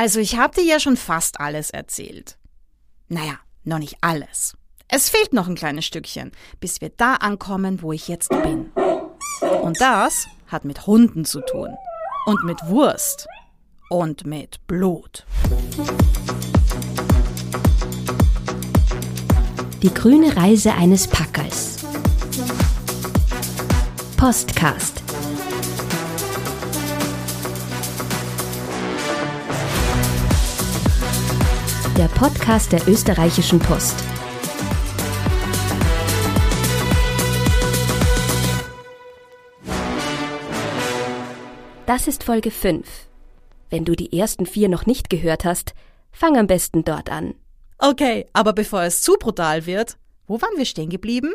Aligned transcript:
Also 0.00 0.20
ich 0.20 0.36
habe 0.36 0.54
dir 0.54 0.62
ja 0.62 0.78
schon 0.78 0.96
fast 0.96 1.40
alles 1.40 1.70
erzählt. 1.70 2.38
Naja, 3.08 3.40
noch 3.64 3.80
nicht 3.80 3.96
alles. 4.00 4.56
Es 4.86 5.08
fehlt 5.08 5.32
noch 5.32 5.48
ein 5.48 5.56
kleines 5.56 5.86
Stückchen, 5.86 6.30
bis 6.60 6.80
wir 6.80 6.90
da 6.90 7.14
ankommen, 7.14 7.82
wo 7.82 7.92
ich 7.92 8.06
jetzt 8.06 8.28
bin. 8.28 8.70
Und 9.60 9.80
das 9.80 10.28
hat 10.46 10.64
mit 10.64 10.86
Hunden 10.86 11.24
zu 11.24 11.40
tun. 11.40 11.74
Und 12.26 12.44
mit 12.44 12.64
Wurst. 12.68 13.26
Und 13.90 14.24
mit 14.24 14.64
Blut. 14.68 15.26
Die 19.82 19.92
grüne 19.92 20.36
Reise 20.36 20.74
eines 20.74 21.08
Packers. 21.08 21.78
Postcast. 24.16 25.07
Der 31.98 32.06
Podcast 32.06 32.70
der 32.70 32.86
österreichischen 32.86 33.58
Post. 33.58 33.96
Das 41.86 42.06
ist 42.06 42.22
Folge 42.22 42.52
5. 42.52 42.86
Wenn 43.70 43.84
du 43.84 43.96
die 43.96 44.16
ersten 44.16 44.46
vier 44.46 44.68
noch 44.68 44.86
nicht 44.86 45.10
gehört 45.10 45.44
hast, 45.44 45.74
fang 46.12 46.36
am 46.36 46.46
besten 46.46 46.84
dort 46.84 47.10
an. 47.10 47.34
Okay, 47.78 48.26
aber 48.32 48.52
bevor 48.52 48.82
es 48.82 49.02
zu 49.02 49.14
brutal 49.14 49.66
wird, 49.66 49.96
wo 50.28 50.40
waren 50.40 50.56
wir 50.56 50.66
stehen 50.66 50.90
geblieben? 50.90 51.34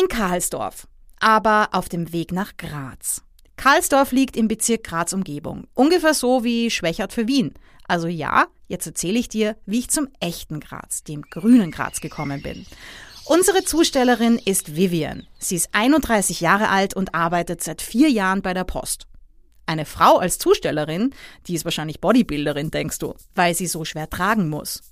In 0.00 0.06
Karlsdorf, 0.06 0.86
aber 1.18 1.70
auf 1.72 1.88
dem 1.88 2.12
Weg 2.12 2.30
nach 2.30 2.56
Graz. 2.58 3.24
Karlsdorf 3.56 4.12
liegt 4.12 4.36
im 4.36 4.46
Bezirk 4.46 4.84
Graz 4.84 5.12
Umgebung, 5.12 5.66
ungefähr 5.74 6.14
so 6.14 6.44
wie 6.44 6.70
Schwächert 6.70 7.12
für 7.12 7.26
Wien. 7.26 7.54
Also 7.88 8.06
ja, 8.06 8.46
jetzt 8.68 8.86
erzähle 8.86 9.18
ich 9.18 9.28
dir, 9.28 9.56
wie 9.66 9.80
ich 9.80 9.88
zum 9.88 10.08
echten 10.20 10.60
Graz, 10.60 11.02
dem 11.02 11.22
grünen 11.22 11.72
Graz 11.72 12.00
gekommen 12.00 12.42
bin. 12.42 12.66
Unsere 13.24 13.64
Zustellerin 13.64 14.38
ist 14.42 14.76
Vivian. 14.76 15.26
Sie 15.38 15.56
ist 15.56 15.70
31 15.72 16.40
Jahre 16.40 16.68
alt 16.68 16.94
und 16.94 17.14
arbeitet 17.14 17.62
seit 17.62 17.82
vier 17.82 18.10
Jahren 18.10 18.42
bei 18.42 18.54
der 18.54 18.64
Post. 18.64 19.06
Eine 19.66 19.84
Frau 19.84 20.16
als 20.16 20.38
Zustellerin, 20.38 21.14
die 21.46 21.54
ist 21.54 21.66
wahrscheinlich 21.66 22.00
Bodybuilderin, 22.00 22.70
denkst 22.70 22.98
du, 23.00 23.14
weil 23.34 23.54
sie 23.54 23.66
so 23.66 23.84
schwer 23.84 24.08
tragen 24.08 24.48
muss. 24.48 24.82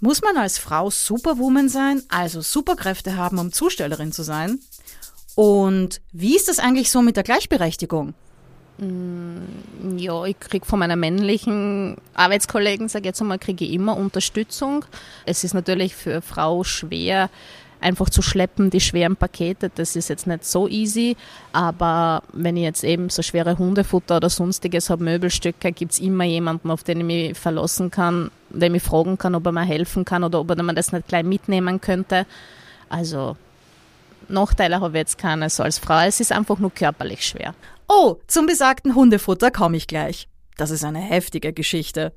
Muss 0.00 0.20
man 0.20 0.36
als 0.36 0.58
Frau 0.58 0.90
Superwoman 0.90 1.70
sein, 1.70 2.02
also 2.08 2.42
Superkräfte 2.42 3.16
haben, 3.16 3.38
um 3.38 3.50
Zustellerin 3.50 4.12
zu 4.12 4.22
sein? 4.22 4.60
Und 5.34 6.02
wie 6.12 6.36
ist 6.36 6.48
das 6.48 6.58
eigentlich 6.58 6.90
so 6.90 7.00
mit 7.00 7.16
der 7.16 7.24
Gleichberechtigung? 7.24 8.12
Mm, 8.78 9.96
ja, 9.96 10.24
ich 10.24 10.38
kriege 10.38 10.66
von 10.66 10.78
meiner 10.78 10.96
männlichen 10.96 11.96
Arbeitskollegen, 12.14 12.88
sage 12.88 13.04
ich 13.04 13.06
jetzt 13.06 13.20
einmal, 13.20 13.38
kriege 13.38 13.64
ich 13.64 13.72
immer 13.72 13.96
Unterstützung. 13.96 14.84
Es 15.24 15.44
ist 15.44 15.54
natürlich 15.54 15.94
für 15.94 16.20
Frau 16.20 16.62
schwer, 16.62 17.30
einfach 17.80 18.10
zu 18.10 18.22
schleppen, 18.22 18.70
die 18.70 18.80
schweren 18.80 19.16
Pakete, 19.16 19.70
das 19.74 19.96
ist 19.96 20.08
jetzt 20.08 20.26
nicht 20.26 20.44
so 20.44 20.68
easy. 20.68 21.16
Aber 21.52 22.22
wenn 22.32 22.56
ich 22.56 22.64
jetzt 22.64 22.84
eben 22.84 23.08
so 23.08 23.22
schwere 23.22 23.58
Hundefutter 23.58 24.16
oder 24.16 24.30
sonstiges 24.30 24.90
habe, 24.90 25.04
Möbelstücke, 25.04 25.72
gibt 25.72 25.92
es 25.92 25.98
immer 25.98 26.24
jemanden, 26.24 26.70
auf 26.70 26.82
den 26.82 27.00
ich 27.00 27.06
mich 27.06 27.38
verlassen 27.38 27.90
kann, 27.90 28.30
der 28.50 28.70
mich 28.70 28.82
fragen 28.82 29.18
kann, 29.18 29.34
ob 29.34 29.46
er 29.46 29.52
mir 29.52 29.64
helfen 29.64 30.04
kann 30.04 30.24
oder 30.24 30.40
ob 30.40 30.50
er 30.50 30.62
mir 30.62 30.74
das 30.74 30.92
nicht 30.92 31.08
gleich 31.08 31.24
mitnehmen 31.24 31.80
könnte. 31.80 32.26
Also 32.88 33.36
Nachteile 34.28 34.80
habe 34.80 34.96
ich 34.96 35.00
jetzt 35.00 35.18
keine 35.18 35.50
so 35.50 35.62
als 35.62 35.78
Frau. 35.78 36.06
Es 36.06 36.20
ist 36.20 36.32
einfach 36.32 36.58
nur 36.58 36.72
körperlich 36.72 37.26
schwer. 37.26 37.54
Oh, 37.88 38.16
zum 38.26 38.46
besagten 38.46 38.94
Hundefutter 38.94 39.50
komme 39.50 39.76
ich 39.76 39.86
gleich. 39.86 40.28
Das 40.56 40.70
ist 40.70 40.84
eine 40.84 40.98
heftige 40.98 41.52
Geschichte. 41.52 42.12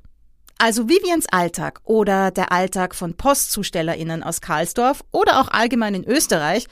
Also 0.58 0.88
Vivians 0.88 1.26
Alltag 1.30 1.80
oder 1.84 2.30
der 2.30 2.52
Alltag 2.52 2.94
von 2.94 3.14
PostzustellerInnen 3.14 4.22
aus 4.22 4.40
Karlsdorf 4.40 5.02
oder 5.10 5.40
auch 5.40 5.48
allgemein 5.48 5.94
in 5.94 6.04
Österreich, 6.04 6.66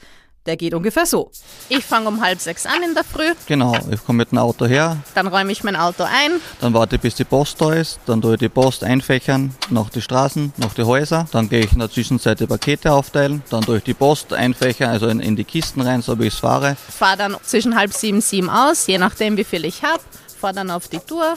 der 0.49 0.57
geht 0.57 0.73
ungefähr 0.73 1.05
so. 1.05 1.29
Ich 1.69 1.85
fange 1.85 2.07
um 2.07 2.23
halb 2.23 2.41
sechs 2.41 2.65
an 2.65 2.81
in 2.83 2.95
der 2.95 3.03
Früh. 3.03 3.35
Genau, 3.45 3.77
ich 3.91 4.03
komme 4.03 4.17
mit 4.17 4.31
dem 4.31 4.39
Auto 4.39 4.65
her. 4.65 4.97
Dann 5.13 5.27
räume 5.27 5.51
ich 5.51 5.63
mein 5.63 5.75
Auto 5.75 6.03
ein. 6.03 6.41
Dann 6.59 6.73
warte 6.73 6.95
ich, 6.95 7.01
bis 7.01 7.13
die 7.13 7.23
Post 7.23 7.61
da 7.61 7.71
ist. 7.73 7.99
Dann 8.07 8.19
tue 8.19 8.33
ich 8.33 8.39
die 8.39 8.49
Post 8.49 8.83
einfächern, 8.83 9.53
nach 9.69 9.91
die 9.91 10.01
Straßen, 10.01 10.53
nach 10.57 10.73
die 10.73 10.81
Häuser. 10.81 11.27
Dann 11.31 11.49
gehe 11.49 11.59
ich 11.59 11.71
in 11.71 11.77
der 11.77 11.91
Zwischenzeit 11.91 12.39
die 12.39 12.47
Pakete 12.47 12.91
aufteilen. 12.91 13.43
Dann 13.51 13.61
tue 13.61 13.77
ich 13.77 13.83
die 13.83 13.93
Post 13.93 14.33
einfächern, 14.33 14.89
also 14.89 15.07
in, 15.07 15.19
in 15.19 15.35
die 15.35 15.43
Kisten 15.43 15.81
rein, 15.81 16.01
so 16.01 16.17
wie 16.17 16.25
ich 16.25 16.33
es 16.33 16.39
fahre. 16.39 16.75
Fahre 16.75 17.17
dann 17.17 17.37
zwischen 17.43 17.75
halb 17.75 17.93
sieben, 17.93 18.21
sieben 18.21 18.49
aus, 18.49 18.87
je 18.87 18.97
nachdem 18.97 19.37
wie 19.37 19.43
viel 19.43 19.65
ich 19.65 19.83
habe. 19.83 20.01
Fahre 20.41 20.55
dann 20.55 20.71
auf 20.71 20.87
die 20.87 20.99
Tour 20.99 21.35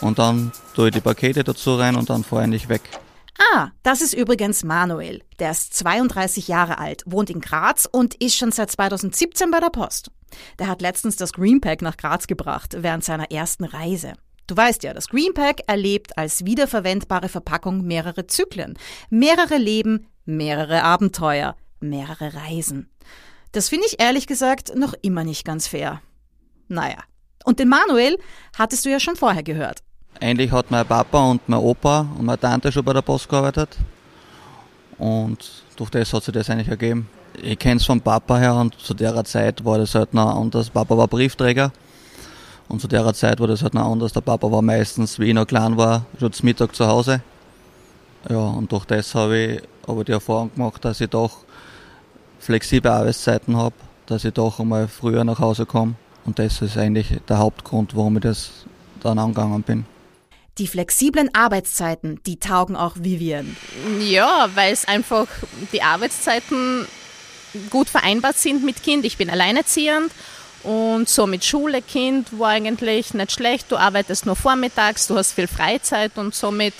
und 0.00 0.18
dann 0.18 0.52
tue 0.74 0.88
ich 0.88 0.94
die 0.94 1.00
Pakete 1.00 1.44
dazu 1.44 1.76
rein 1.76 1.96
und 1.96 2.10
dann 2.10 2.24
fahre 2.24 2.48
ich 2.54 2.68
weg. 2.68 2.82
Ah, 3.38 3.70
das 3.82 4.00
ist 4.00 4.14
übrigens 4.14 4.64
Manuel. 4.64 5.22
Der 5.38 5.50
ist 5.50 5.74
32 5.74 6.48
Jahre 6.48 6.78
alt, 6.78 7.02
wohnt 7.06 7.30
in 7.30 7.40
Graz 7.40 7.88
und 7.90 8.14
ist 8.22 8.36
schon 8.36 8.52
seit 8.52 8.70
2017 8.70 9.50
bei 9.50 9.60
der 9.60 9.70
Post. 9.70 10.10
Der 10.58 10.68
hat 10.68 10.82
letztens 10.82 11.16
das 11.16 11.32
Greenpack 11.32 11.82
nach 11.82 11.96
Graz 11.96 12.26
gebracht, 12.26 12.76
während 12.78 13.04
seiner 13.04 13.30
ersten 13.30 13.64
Reise. 13.64 14.14
Du 14.46 14.56
weißt 14.56 14.82
ja, 14.82 14.92
das 14.92 15.08
Greenpack 15.08 15.62
erlebt 15.66 16.18
als 16.18 16.44
wiederverwendbare 16.44 17.28
Verpackung 17.28 17.82
mehrere 17.82 18.26
Zyklen, 18.26 18.78
mehrere 19.10 19.56
Leben, 19.56 20.06
mehrere 20.26 20.82
Abenteuer, 20.82 21.56
mehrere 21.80 22.34
Reisen. 22.34 22.90
Das 23.52 23.68
finde 23.68 23.86
ich 23.86 24.00
ehrlich 24.00 24.26
gesagt 24.26 24.74
noch 24.76 24.94
immer 25.02 25.24
nicht 25.24 25.44
ganz 25.44 25.66
fair. 25.66 26.02
Naja, 26.68 26.98
und 27.44 27.58
den 27.58 27.68
Manuel 27.68 28.18
hattest 28.56 28.84
du 28.84 28.90
ja 28.90 29.00
schon 29.00 29.16
vorher 29.16 29.42
gehört. 29.42 29.82
Eigentlich 30.20 30.52
hat 30.52 30.70
mein 30.70 30.86
Papa 30.86 31.30
und 31.30 31.48
mein 31.48 31.60
Opa 31.60 32.06
und 32.16 32.24
meine 32.24 32.38
Tante 32.38 32.70
schon 32.70 32.84
bei 32.84 32.92
der 32.92 33.02
Post 33.02 33.28
gearbeitet. 33.28 33.76
Und 34.98 35.38
durch 35.76 35.90
das 35.90 36.12
hat 36.12 36.22
sich 36.22 36.34
das 36.34 36.48
eigentlich 36.50 36.68
ergeben. 36.68 37.08
Ich 37.42 37.58
kenne 37.58 37.76
es 37.76 37.84
vom 37.84 38.00
Papa 38.00 38.38
her 38.38 38.54
und 38.54 38.78
zu 38.78 38.94
der 38.94 39.24
Zeit 39.24 39.64
war 39.64 39.78
das 39.78 39.94
halt 39.94 40.14
noch 40.14 40.36
anders. 40.36 40.70
Papa 40.70 40.96
war 40.96 41.08
Briefträger 41.08 41.72
und 42.68 42.80
zu 42.80 42.86
der 42.86 43.12
Zeit 43.12 43.40
war 43.40 43.48
das 43.48 43.62
halt 43.62 43.74
noch 43.74 43.90
anders. 43.90 44.12
Der 44.12 44.20
Papa 44.20 44.50
war 44.50 44.62
meistens, 44.62 45.18
wie 45.18 45.26
ich 45.26 45.34
noch 45.34 45.46
klein 45.46 45.76
war, 45.76 46.06
schon 46.20 46.32
zum 46.32 46.46
Mittag 46.46 46.74
zu 46.74 46.86
Hause. 46.86 47.20
Ja, 48.30 48.38
und 48.38 48.70
durch 48.70 48.84
das 48.84 49.14
habe 49.14 49.36
ich 49.36 49.62
aber 49.86 50.04
die 50.04 50.12
Erfahrung 50.12 50.54
gemacht, 50.54 50.84
dass 50.84 51.00
ich 51.00 51.10
doch 51.10 51.38
flexible 52.38 52.90
Arbeitszeiten 52.90 53.56
habe, 53.56 53.74
dass 54.06 54.24
ich 54.24 54.32
doch 54.32 54.60
einmal 54.60 54.86
früher 54.88 55.24
nach 55.24 55.40
Hause 55.40 55.66
komme 55.66 55.94
und 56.24 56.38
das 56.38 56.62
ist 56.62 56.78
eigentlich 56.78 57.20
der 57.28 57.38
Hauptgrund, 57.38 57.94
warum 57.96 58.16
ich 58.16 58.22
das 58.22 58.50
dann 59.00 59.18
angegangen 59.18 59.62
bin. 59.62 59.84
Die 60.58 60.68
flexiblen 60.68 61.34
Arbeitszeiten, 61.34 62.20
die 62.26 62.38
taugen 62.38 62.76
auch 62.76 62.94
Vivian. 62.96 63.56
Ja, 64.00 64.48
weil 64.54 64.72
es 64.72 64.86
einfach 64.86 65.26
die 65.72 65.82
Arbeitszeiten 65.82 66.86
gut 67.70 67.88
vereinbart 67.88 68.38
sind 68.38 68.64
mit 68.64 68.82
Kind. 68.82 69.04
Ich 69.04 69.16
bin 69.16 69.30
alleinerziehend 69.30 70.12
und 70.62 71.08
so 71.08 71.26
mit 71.26 71.44
Schule, 71.44 71.82
Kind 71.82 72.38
war 72.38 72.50
eigentlich 72.50 73.14
nicht 73.14 73.32
schlecht. 73.32 73.70
Du 73.70 73.76
arbeitest 73.76 74.26
nur 74.26 74.36
vormittags, 74.36 75.06
du 75.06 75.16
hast 75.16 75.32
viel 75.32 75.46
Freizeit 75.46 76.12
und 76.16 76.34
somit 76.34 76.74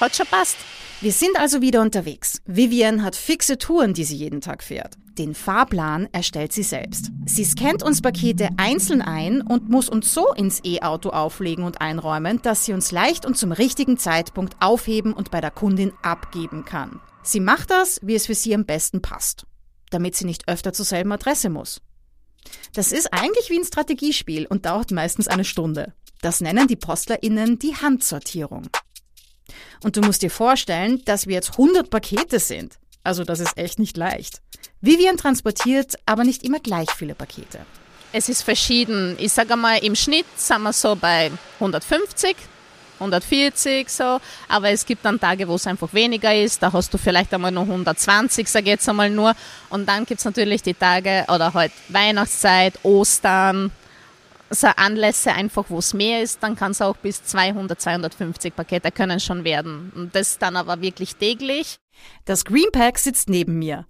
hat 0.00 0.14
schon 0.14 0.26
passt. 0.26 0.56
Wir 1.00 1.12
sind 1.12 1.38
also 1.38 1.60
wieder 1.62 1.80
unterwegs. 1.80 2.42
Vivian 2.44 3.04
hat 3.04 3.14
fixe 3.14 3.56
Touren, 3.56 3.94
die 3.94 4.02
sie 4.02 4.16
jeden 4.16 4.40
Tag 4.40 4.64
fährt. 4.64 4.96
Den 5.16 5.36
Fahrplan 5.36 6.08
erstellt 6.10 6.52
sie 6.52 6.64
selbst. 6.64 7.12
Sie 7.24 7.44
scannt 7.44 7.84
uns 7.84 8.02
Pakete 8.02 8.48
einzeln 8.56 9.00
ein 9.00 9.40
und 9.40 9.68
muss 9.68 9.88
uns 9.88 10.12
so 10.12 10.32
ins 10.32 10.60
E-Auto 10.64 11.10
auflegen 11.10 11.62
und 11.62 11.80
einräumen, 11.80 12.42
dass 12.42 12.64
sie 12.64 12.72
uns 12.72 12.90
leicht 12.90 13.26
und 13.26 13.38
zum 13.38 13.52
richtigen 13.52 13.96
Zeitpunkt 13.96 14.56
aufheben 14.58 15.12
und 15.12 15.30
bei 15.30 15.40
der 15.40 15.52
Kundin 15.52 15.92
abgeben 16.02 16.64
kann. 16.64 16.98
Sie 17.22 17.40
macht 17.40 17.70
das, 17.70 18.00
wie 18.02 18.16
es 18.16 18.26
für 18.26 18.34
sie 18.34 18.52
am 18.52 18.64
besten 18.64 19.00
passt, 19.00 19.46
damit 19.90 20.16
sie 20.16 20.24
nicht 20.24 20.48
öfter 20.48 20.72
zur 20.72 20.84
selben 20.84 21.12
Adresse 21.12 21.48
muss. 21.48 21.80
Das 22.72 22.90
ist 22.90 23.12
eigentlich 23.12 23.50
wie 23.50 23.58
ein 23.60 23.64
Strategiespiel 23.64 24.46
und 24.46 24.66
dauert 24.66 24.90
meistens 24.90 25.28
eine 25.28 25.44
Stunde. 25.44 25.92
Das 26.22 26.40
nennen 26.40 26.66
die 26.66 26.76
PostlerInnen 26.76 27.60
die 27.60 27.76
Handsortierung. 27.76 28.68
Und 29.82 29.96
du 29.96 30.00
musst 30.00 30.22
dir 30.22 30.30
vorstellen, 30.30 31.02
dass 31.04 31.26
wir 31.26 31.34
jetzt 31.34 31.52
100 31.52 31.90
Pakete 31.90 32.38
sind. 32.38 32.78
Also 33.04 33.24
das 33.24 33.40
ist 33.40 33.56
echt 33.56 33.78
nicht 33.78 33.96
leicht. 33.96 34.40
Vivian 34.80 35.16
transportiert 35.16 35.94
aber 36.06 36.24
nicht 36.24 36.44
immer 36.44 36.60
gleich 36.60 36.90
viele 36.90 37.14
Pakete. 37.14 37.60
Es 38.12 38.28
ist 38.28 38.42
verschieden. 38.42 39.16
Ich 39.18 39.32
sage 39.32 39.56
mal, 39.56 39.78
im 39.78 39.94
Schnitt 39.94 40.26
sind 40.36 40.62
wir 40.62 40.72
so 40.72 40.96
bei 40.96 41.30
150, 41.54 42.36
140 42.94 43.88
so, 43.88 44.20
aber 44.48 44.70
es 44.70 44.84
gibt 44.86 45.04
dann 45.04 45.20
Tage, 45.20 45.46
wo 45.48 45.54
es 45.54 45.66
einfach 45.66 45.92
weniger 45.92 46.34
ist, 46.34 46.62
da 46.62 46.72
hast 46.72 46.92
du 46.92 46.98
vielleicht 46.98 47.32
einmal 47.32 47.52
nur 47.52 47.64
120, 47.64 48.48
sage 48.48 48.64
ich 48.64 48.70
jetzt 48.70 48.88
einmal 48.88 49.10
nur. 49.10 49.34
Und 49.70 49.88
dann 49.88 50.04
gibt 50.04 50.18
es 50.18 50.24
natürlich 50.24 50.62
die 50.62 50.74
Tage 50.74 51.24
oder 51.28 51.54
halt 51.54 51.72
Weihnachtszeit, 51.88 52.74
Ostern, 52.82 53.70
so 54.50 54.68
Anlässe 54.68 55.32
einfach, 55.32 55.66
wo 55.68 55.78
es 55.78 55.94
mehr 55.94 56.22
ist, 56.22 56.42
dann 56.42 56.56
kann 56.56 56.72
es 56.72 56.80
auch 56.80 56.96
bis 56.96 57.24
200, 57.24 57.80
250 57.80 58.54
Pakete 58.54 58.90
können 58.90 59.20
schon 59.20 59.44
werden. 59.44 59.92
Und 59.94 60.14
das 60.14 60.38
dann 60.38 60.56
aber 60.56 60.80
wirklich 60.80 61.16
täglich. 61.16 61.78
Das 62.24 62.44
Greenpack 62.44 62.98
sitzt 62.98 63.28
neben 63.28 63.58
mir. 63.58 63.86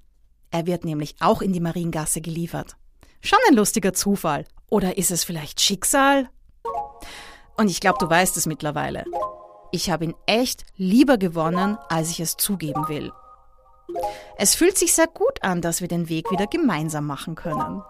Er 0.50 0.66
wird 0.66 0.84
nämlich 0.84 1.16
auch 1.20 1.43
in 1.43 1.52
die 1.52 1.60
Mariengasse 1.60 2.20
geliefert. 2.20 2.76
Schon 3.20 3.38
ein 3.49 3.55
lustiger 3.55 3.93
Zufall. 3.93 4.46
Oder 4.70 4.99
ist 4.99 5.10
es 5.10 5.25
vielleicht 5.25 5.60
Schicksal? 5.60 6.28
Und 7.56 7.70
ich 7.70 7.81
glaube, 7.81 7.99
du 8.00 8.08
weißt 8.08 8.37
es 8.37 8.46
mittlerweile. 8.46 9.05
Ich 9.72 9.90
habe 9.90 10.05
ihn 10.05 10.14
echt 10.26 10.64
lieber 10.76 11.19
gewonnen, 11.19 11.76
als 11.88 12.10
ich 12.10 12.20
es 12.20 12.37
zugeben 12.37 12.88
will. 12.88 13.12
Es 14.37 14.55
fühlt 14.55 14.78
sich 14.78 14.94
sehr 14.94 15.06
gut 15.06 15.43
an, 15.43 15.60
dass 15.60 15.81
wir 15.81 15.88
den 15.88 16.08
Weg 16.08 16.31
wieder 16.31 16.46
gemeinsam 16.46 17.06
machen 17.06 17.34
können. 17.34 17.82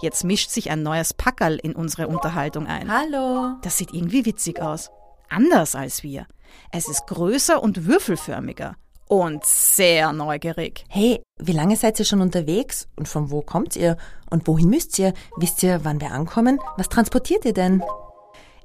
Jetzt 0.00 0.24
mischt 0.24 0.50
sich 0.50 0.70
ein 0.70 0.82
neues 0.82 1.14
Packerl 1.14 1.56
in 1.56 1.74
unsere 1.74 2.08
Unterhaltung 2.08 2.66
ein. 2.66 2.90
Hallo. 2.90 3.56
Das 3.62 3.78
sieht 3.78 3.92
irgendwie 3.92 4.24
witzig 4.24 4.60
aus. 4.60 4.90
Anders 5.28 5.74
als 5.74 6.02
wir. 6.02 6.26
Es 6.72 6.88
ist 6.88 7.06
größer 7.06 7.62
und 7.62 7.86
würfelförmiger. 7.86 8.76
Und 9.08 9.44
sehr 9.44 10.12
neugierig. 10.12 10.84
Hey, 10.88 11.22
wie 11.38 11.52
lange 11.52 11.76
seid 11.76 11.98
ihr 11.98 12.04
schon 12.04 12.20
unterwegs? 12.20 12.88
Und 12.96 13.08
von 13.08 13.30
wo 13.30 13.40
kommt 13.40 13.74
ihr? 13.74 13.96
Und 14.30 14.46
wohin 14.46 14.68
müsst 14.68 14.98
ihr? 14.98 15.14
Wisst 15.36 15.62
ihr, 15.62 15.80
wann 15.84 16.00
wir 16.00 16.12
ankommen? 16.12 16.60
Was 16.76 16.90
transportiert 16.90 17.44
ihr 17.46 17.54
denn? 17.54 17.82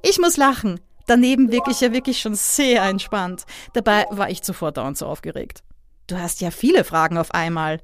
Ich 0.02 0.18
muss 0.18 0.36
lachen. 0.36 0.80
Daneben 1.06 1.50
wirke 1.50 1.70
ich 1.70 1.80
ja 1.80 1.92
wirklich 1.92 2.20
schon 2.20 2.34
sehr 2.34 2.82
entspannt. 2.82 3.44
Dabei 3.72 4.06
war 4.10 4.30
ich 4.30 4.42
zuvor 4.42 4.72
dauernd 4.72 4.98
so 4.98 5.06
aufgeregt. 5.06 5.62
Du 6.06 6.18
hast 6.18 6.42
ja 6.42 6.50
viele 6.50 6.84
Fragen 6.84 7.16
auf 7.16 7.32
einmal. 7.32 7.80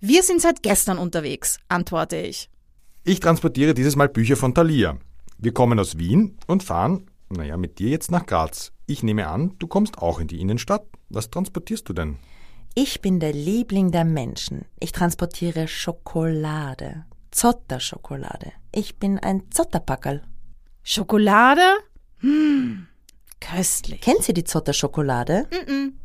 Wir 0.00 0.22
sind 0.22 0.42
seit 0.42 0.62
gestern 0.62 0.98
unterwegs, 0.98 1.58
antworte 1.68 2.16
ich. 2.16 2.50
Ich 3.04 3.18
transportiere 3.18 3.74
dieses 3.74 3.96
Mal 3.96 4.08
Bücher 4.08 4.36
von 4.36 4.54
Thalia. 4.54 4.96
Wir 5.36 5.52
kommen 5.52 5.80
aus 5.80 5.98
Wien 5.98 6.36
und 6.46 6.62
fahren, 6.62 7.10
naja, 7.30 7.56
mit 7.56 7.80
dir 7.80 7.88
jetzt 7.88 8.12
nach 8.12 8.26
Graz. 8.26 8.70
Ich 8.86 9.02
nehme 9.02 9.26
an, 9.26 9.56
du 9.58 9.66
kommst 9.66 9.98
auch 9.98 10.20
in 10.20 10.28
die 10.28 10.40
Innenstadt. 10.40 10.86
Was 11.08 11.28
transportierst 11.28 11.88
du 11.88 11.94
denn? 11.94 12.18
Ich 12.76 13.00
bin 13.00 13.18
der 13.18 13.32
Liebling 13.32 13.90
der 13.90 14.04
Menschen. 14.04 14.66
Ich 14.78 14.92
transportiere 14.92 15.66
Schokolade. 15.66 17.04
Zotterschokolade. 17.32 18.52
Ich 18.72 19.00
bin 19.00 19.18
ein 19.18 19.50
Zotterpackerl. 19.50 20.22
Schokolade? 20.84 21.62
Hm, 22.20 22.86
köstlich. 23.40 24.00
Kennt 24.00 24.28
ihr 24.28 24.34
die 24.34 24.44
Zotter-Schokolade? 24.44 25.48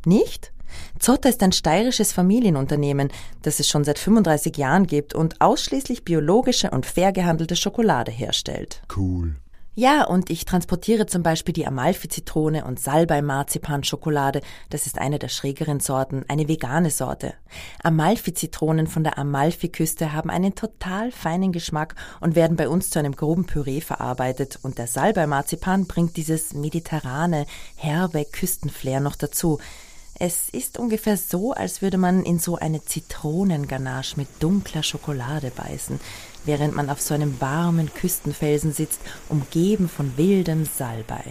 Nicht? 0.04 0.52
Zotter 0.98 1.28
ist 1.28 1.42
ein 1.42 1.52
steirisches 1.52 2.12
Familienunternehmen, 2.12 3.10
das 3.42 3.60
es 3.60 3.68
schon 3.68 3.84
seit 3.84 3.98
35 3.98 4.56
Jahren 4.56 4.86
gibt 4.86 5.14
und 5.14 5.40
ausschließlich 5.40 6.04
biologische 6.04 6.70
und 6.70 6.86
fair 6.86 7.12
gehandelte 7.12 7.56
Schokolade 7.56 8.10
herstellt. 8.10 8.82
Cool. 8.96 9.36
Ja, 9.78 10.02
und 10.02 10.28
ich 10.28 10.44
transportiere 10.44 11.06
zum 11.06 11.22
Beispiel 11.22 11.52
die 11.52 11.64
Amalfi-Zitrone 11.64 12.64
und 12.64 12.80
Salbei-Marzipan-Schokolade. 12.80 14.40
Das 14.70 14.86
ist 14.86 14.98
eine 14.98 15.20
der 15.20 15.28
schrägeren 15.28 15.78
Sorten, 15.78 16.24
eine 16.26 16.48
vegane 16.48 16.90
Sorte. 16.90 17.34
Amalfi-Zitronen 17.84 18.88
von 18.88 19.04
der 19.04 19.18
Amalfi-Küste 19.18 20.12
haben 20.12 20.30
einen 20.30 20.56
total 20.56 21.12
feinen 21.12 21.52
Geschmack 21.52 21.94
und 22.20 22.34
werden 22.34 22.56
bei 22.56 22.68
uns 22.68 22.90
zu 22.90 22.98
einem 22.98 23.14
groben 23.14 23.46
Püree 23.46 23.80
verarbeitet. 23.80 24.58
Und 24.62 24.78
der 24.78 24.88
Salbei-Marzipan 24.88 25.86
bringt 25.86 26.16
dieses 26.16 26.54
mediterrane, 26.54 27.46
herbe 27.76 28.24
Küstenflair 28.24 28.98
noch 28.98 29.14
dazu. 29.14 29.60
Es 30.20 30.48
ist 30.48 30.78
ungefähr 30.78 31.16
so, 31.16 31.52
als 31.52 31.80
würde 31.80 31.96
man 31.96 32.24
in 32.24 32.40
so 32.40 32.56
eine 32.56 32.84
Zitronenganache 32.84 34.16
mit 34.16 34.26
dunkler 34.40 34.82
Schokolade 34.82 35.52
beißen, 35.54 36.00
während 36.44 36.74
man 36.74 36.90
auf 36.90 37.00
so 37.00 37.14
einem 37.14 37.40
warmen 37.40 37.92
Küstenfelsen 37.94 38.72
sitzt, 38.72 39.00
umgeben 39.28 39.88
von 39.88 40.16
wildem 40.16 40.64
Salbei. 40.64 41.24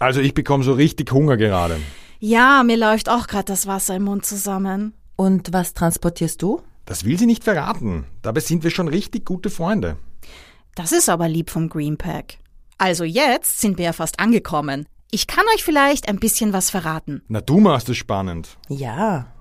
Also 0.00 0.20
ich 0.20 0.34
bekomme 0.34 0.64
so 0.64 0.72
richtig 0.72 1.12
Hunger 1.12 1.36
gerade. 1.36 1.78
Ja, 2.18 2.64
mir 2.64 2.76
läuft 2.76 3.08
auch 3.08 3.28
gerade 3.28 3.44
das 3.44 3.68
Wasser 3.68 3.94
im 3.94 4.04
Mund 4.04 4.26
zusammen. 4.26 4.92
Und 5.14 5.52
was 5.52 5.74
transportierst 5.74 6.42
du? 6.42 6.60
Das 6.86 7.04
will 7.04 7.18
sie 7.18 7.26
nicht 7.26 7.44
verraten. 7.44 8.04
Dabei 8.22 8.40
sind 8.40 8.64
wir 8.64 8.70
schon 8.70 8.88
richtig 8.88 9.24
gute 9.24 9.48
Freunde. 9.48 9.96
Das 10.74 10.90
ist 10.90 11.08
aber 11.08 11.28
lieb 11.28 11.50
vom 11.50 11.68
Greenpack. 11.68 12.38
Also 12.78 13.04
jetzt 13.04 13.60
sind 13.60 13.78
wir 13.78 13.86
ja 13.86 13.92
fast 13.92 14.18
angekommen. 14.18 14.86
Ich 15.10 15.26
kann 15.26 15.44
euch 15.54 15.62
vielleicht 15.62 16.08
ein 16.08 16.18
bisschen 16.18 16.52
was 16.52 16.70
verraten. 16.70 17.22
Na, 17.28 17.40
du 17.40 17.60
machst 17.60 17.88
es 17.88 17.96
spannend. 17.96 18.58
Ja. 18.68 19.32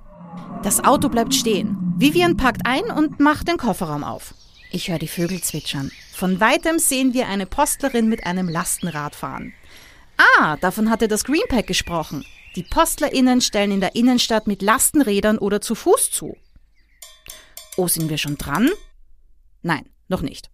Das 0.64 0.84
Auto 0.84 1.10
bleibt 1.10 1.34
stehen. 1.34 1.78
Vivian 1.98 2.38
packt 2.38 2.66
ein 2.66 2.86
und 2.86 3.20
macht 3.20 3.48
den 3.48 3.58
Kofferraum 3.58 4.04
auf. 4.04 4.34
Ich 4.72 4.90
höre 4.90 5.00
die 5.00 5.08
Vögel 5.08 5.42
zwitschern. 5.42 5.92
Von 6.14 6.40
weitem 6.40 6.80
sehen 6.80 7.14
wir 7.14 7.28
eine 7.28 7.46
Postlerin 7.46 8.10
mit 8.10 8.26
einem 8.26 8.50
Lastenrad 8.50 9.16
fahren. 9.16 9.54
Ah, 10.18 10.58
davon 10.58 10.90
hatte 10.90 11.08
das 11.08 11.24
Greenpack 11.24 11.68
gesprochen. 11.68 12.26
Die 12.56 12.64
PostlerInnen 12.64 13.42
stellen 13.42 13.72
in 13.72 13.82
der 13.82 13.96
Innenstadt 13.96 14.48
mit 14.48 14.62
Lastenrädern 14.62 15.38
oder 15.38 15.62
zu 15.62 15.76
Fuß 15.76 16.12
zu. 16.12 16.38
Oh, 17.78 17.88
sind 17.88 18.10
wir 18.10 18.18
schon 18.18 18.38
dran? 18.38 18.70
Nein, 19.62 19.90
noch 20.08 20.22
nicht. 20.22 20.50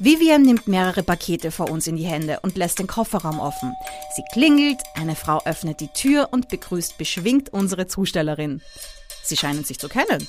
Vivian 0.00 0.42
nimmt 0.42 0.66
mehrere 0.66 1.02
Pakete 1.02 1.50
vor 1.50 1.70
uns 1.70 1.86
in 1.86 1.96
die 1.96 2.04
Hände 2.04 2.40
und 2.42 2.56
lässt 2.56 2.80
den 2.80 2.88
Kofferraum 2.88 3.38
offen. 3.38 3.74
Sie 4.16 4.24
klingelt, 4.32 4.80
eine 4.94 5.14
Frau 5.14 5.40
öffnet 5.44 5.80
die 5.80 5.88
Tür 5.88 6.28
und 6.32 6.48
begrüßt 6.48 6.98
beschwingt 6.98 7.52
unsere 7.52 7.86
Zustellerin. 7.86 8.60
Sie 9.22 9.36
scheinen 9.36 9.64
sich 9.64 9.78
zu 9.78 9.88
kennen. 9.88 10.28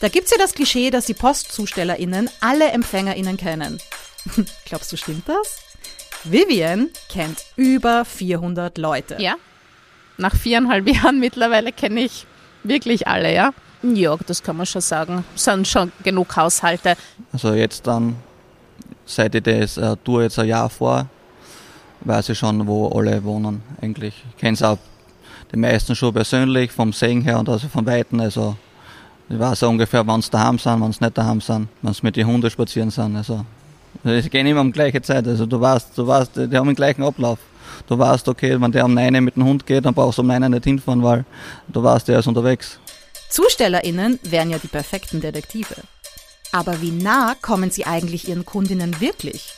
Da 0.00 0.08
gibt's 0.08 0.30
ja 0.30 0.38
das 0.38 0.54
Klischee, 0.54 0.90
dass 0.90 1.06
die 1.06 1.14
PostzustellerInnen 1.14 2.28
alle 2.40 2.70
EmpfängerInnen 2.70 3.36
kennen. 3.36 3.80
Glaubst 4.64 4.92
du, 4.92 4.96
stimmt 4.96 5.28
das? 5.28 5.58
Vivian 6.24 6.90
kennt 7.08 7.44
über 7.56 8.04
400 8.04 8.78
Leute. 8.78 9.16
Ja. 9.20 9.36
Nach 10.16 10.34
viereinhalb 10.34 10.88
Jahren 10.88 11.20
mittlerweile 11.20 11.72
kenne 11.72 12.00
ich 12.00 12.26
wirklich 12.64 13.06
alle, 13.06 13.32
ja. 13.32 13.52
Ja, 13.82 14.16
das 14.26 14.42
kann 14.42 14.56
man 14.56 14.66
schon 14.66 14.80
sagen. 14.80 15.24
Es 15.36 15.44
sind 15.44 15.68
schon 15.68 15.92
genug 16.02 16.34
Haushalte. 16.36 16.96
Also 17.32 17.54
jetzt 17.54 17.86
dann, 17.86 18.16
seit 19.08 19.34
ich 19.34 19.42
das 19.42 19.76
äh, 19.76 19.96
tue, 20.04 20.24
jetzt 20.24 20.38
ein 20.38 20.46
Jahr 20.46 20.68
vor, 20.68 21.06
weiß 22.02 22.28
ich 22.28 22.38
schon, 22.38 22.66
wo 22.66 22.88
alle 22.88 23.22
wohnen 23.24 23.62
eigentlich. 23.80 24.14
Ich 24.30 24.36
kenne 24.36 24.54
es 24.54 24.62
auch 24.62 24.78
die 25.52 25.56
meisten 25.56 25.96
schon 25.96 26.12
persönlich, 26.12 26.70
vom 26.70 26.92
Sehen 26.92 27.22
her 27.22 27.38
und 27.38 27.48
also 27.48 27.68
vom 27.68 27.86
Weiten. 27.86 28.20
Also 28.20 28.56
ich 29.28 29.38
weiß 29.38 29.62
auch 29.62 29.70
ungefähr, 29.70 30.06
wann 30.06 30.22
sie 30.22 30.30
daheim 30.30 30.58
sind, 30.58 30.80
wann 30.80 30.92
sie 30.92 31.02
nicht 31.02 31.16
daheim 31.16 31.40
sind, 31.40 31.68
wann 31.82 31.94
sie 31.94 32.00
mit 32.02 32.16
den 32.16 32.26
Hunden 32.26 32.50
spazieren 32.50 32.90
sind. 32.90 33.16
Also 33.16 33.44
sie 34.04 34.30
gehen 34.30 34.46
immer 34.46 34.60
um 34.60 34.72
gleiche 34.72 35.00
Zeit. 35.00 35.26
Also 35.26 35.46
du 35.46 35.60
weißt, 35.60 35.96
du 35.96 36.06
weißt, 36.06 36.36
die 36.36 36.56
haben 36.56 36.66
den 36.66 36.76
gleichen 36.76 37.02
Ablauf. 37.02 37.38
Du 37.86 37.98
weißt, 37.98 38.28
okay, 38.28 38.60
wenn 38.60 38.72
der 38.72 38.84
um 38.84 38.94
9 38.94 39.24
mit 39.24 39.36
dem 39.36 39.44
Hund 39.44 39.64
geht, 39.64 39.84
dann 39.84 39.94
brauchst 39.94 40.18
du 40.18 40.22
um 40.22 40.28
9 40.28 40.50
nicht 40.50 40.64
hinfahren, 40.64 41.02
weil 41.02 41.24
du 41.68 41.82
weißt, 41.82 42.08
der 42.08 42.18
ist 42.18 42.26
unterwegs. 42.26 42.78
ZustellerInnen 43.30 44.18
wären 44.22 44.50
ja 44.50 44.58
die 44.58 44.68
perfekten 44.68 45.20
Detektive. 45.20 45.76
Aber 46.52 46.80
wie 46.80 46.90
nah 46.90 47.34
kommen 47.40 47.70
sie 47.70 47.86
eigentlich 47.86 48.28
ihren 48.28 48.46
Kundinnen 48.46 49.00
wirklich? 49.00 49.52